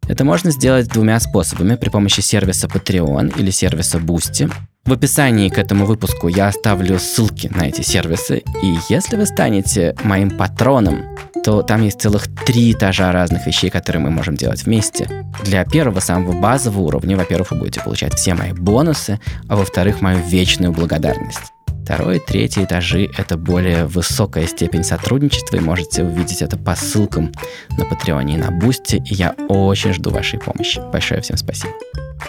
Это 0.07 0.23
можно 0.23 0.51
сделать 0.51 0.87
двумя 0.87 1.19
способами 1.19 1.75
при 1.75 1.89
помощи 1.89 2.21
сервиса 2.21 2.67
Patreon 2.67 3.39
или 3.39 3.49
сервиса 3.49 3.97
Boosty. 3.97 4.51
В 4.85 4.93
описании 4.93 5.49
к 5.49 5.57
этому 5.57 5.87
выпуску 5.87 6.27
я 6.27 6.47
оставлю 6.47 6.99
ссылки 6.99 7.47
на 7.47 7.69
эти 7.69 7.81
сервисы, 7.81 8.43
и 8.61 8.77
если 8.87 9.15
вы 9.15 9.25
станете 9.25 9.95
моим 10.03 10.29
патроном, 10.29 11.17
то 11.43 11.63
там 11.63 11.81
есть 11.81 11.99
целых 11.99 12.27
три 12.45 12.71
этажа 12.71 13.11
разных 13.11 13.47
вещей, 13.47 13.71
которые 13.71 14.03
мы 14.03 14.11
можем 14.11 14.35
делать 14.35 14.63
вместе. 14.63 15.25
Для 15.43 15.65
первого, 15.65 16.01
самого 16.01 16.39
базового 16.39 16.81
уровня, 16.81 17.17
во-первых, 17.17 17.49
вы 17.49 17.57
будете 17.57 17.81
получать 17.81 18.13
все 18.13 18.35
мои 18.35 18.51
бонусы, 18.51 19.19
а 19.49 19.55
во-вторых, 19.55 20.01
мою 20.01 20.19
вечную 20.19 20.71
благодарность. 20.71 21.51
Второй 21.83 22.17
и 22.17 22.19
третий 22.19 22.63
этажи– 22.63 23.09
это 23.17 23.37
более 23.37 23.85
высокая 23.87 24.45
степень 24.45 24.83
сотрудничества, 24.83 25.57
и 25.57 25.61
можете 25.61 26.03
увидеть 26.03 26.43
это 26.43 26.57
по 26.57 26.75
ссылкам 26.75 27.31
на 27.75 27.85
Patreon 27.85 28.29
е 28.29 28.35
и 28.35 28.37
на 28.37 28.51
Boosty, 28.51 28.97
и 28.97 29.15
я 29.15 29.33
очень 29.49 29.93
жду 29.93 30.11
вашей 30.11 30.37
помощи. 30.37 30.79
Большое 30.91 31.21
всем 31.21 31.37
спасибо. 31.37 31.73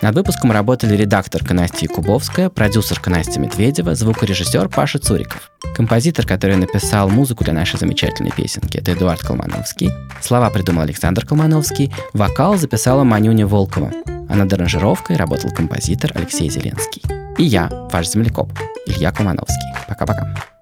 Над 0.03 0.15
выпуском 0.15 0.53
работали 0.53 0.95
редакторка 0.95 1.55
Настя 1.55 1.79
Якубовская, 1.83 2.51
продюсерка 2.51 3.11
Настя 3.11 3.41
Медведева, 3.41 3.95
звукорежиссер 3.95 4.69
Паша 4.69 4.99
Цуриков. 4.99 5.51
Композитор, 5.75 6.27
который 6.27 6.57
написал 6.57 7.09
музыку 7.09 7.45
для 7.45 7.53
нашей 7.53 7.79
замечательной 7.79 8.31
песенки, 8.31 8.79
это 8.79 8.93
Эдуард 8.93 9.21
Колмановский. 9.21 9.91
Слова 10.21 10.51
придумал 10.51 10.83
Александр 10.83 11.25
Колмановский. 11.25 11.93
Вокал 12.13 12.57
записала 12.57 13.05
Манюня 13.05 13.47
Волкова. 13.47 13.93
А 14.29 14.35
над 14.35 14.53
аранжировкой 14.53 15.17
работал 15.17 15.51
композитор 15.51 16.13
Алексей 16.15 16.51
Зеленский. 16.51 17.03
И 17.39 17.45
я, 17.45 17.69
ваш 17.93 18.09
землекоп, 18.09 18.51
Илья 18.87 19.13
Колмановский. 19.13 19.73
Пока-пока. 19.89 20.56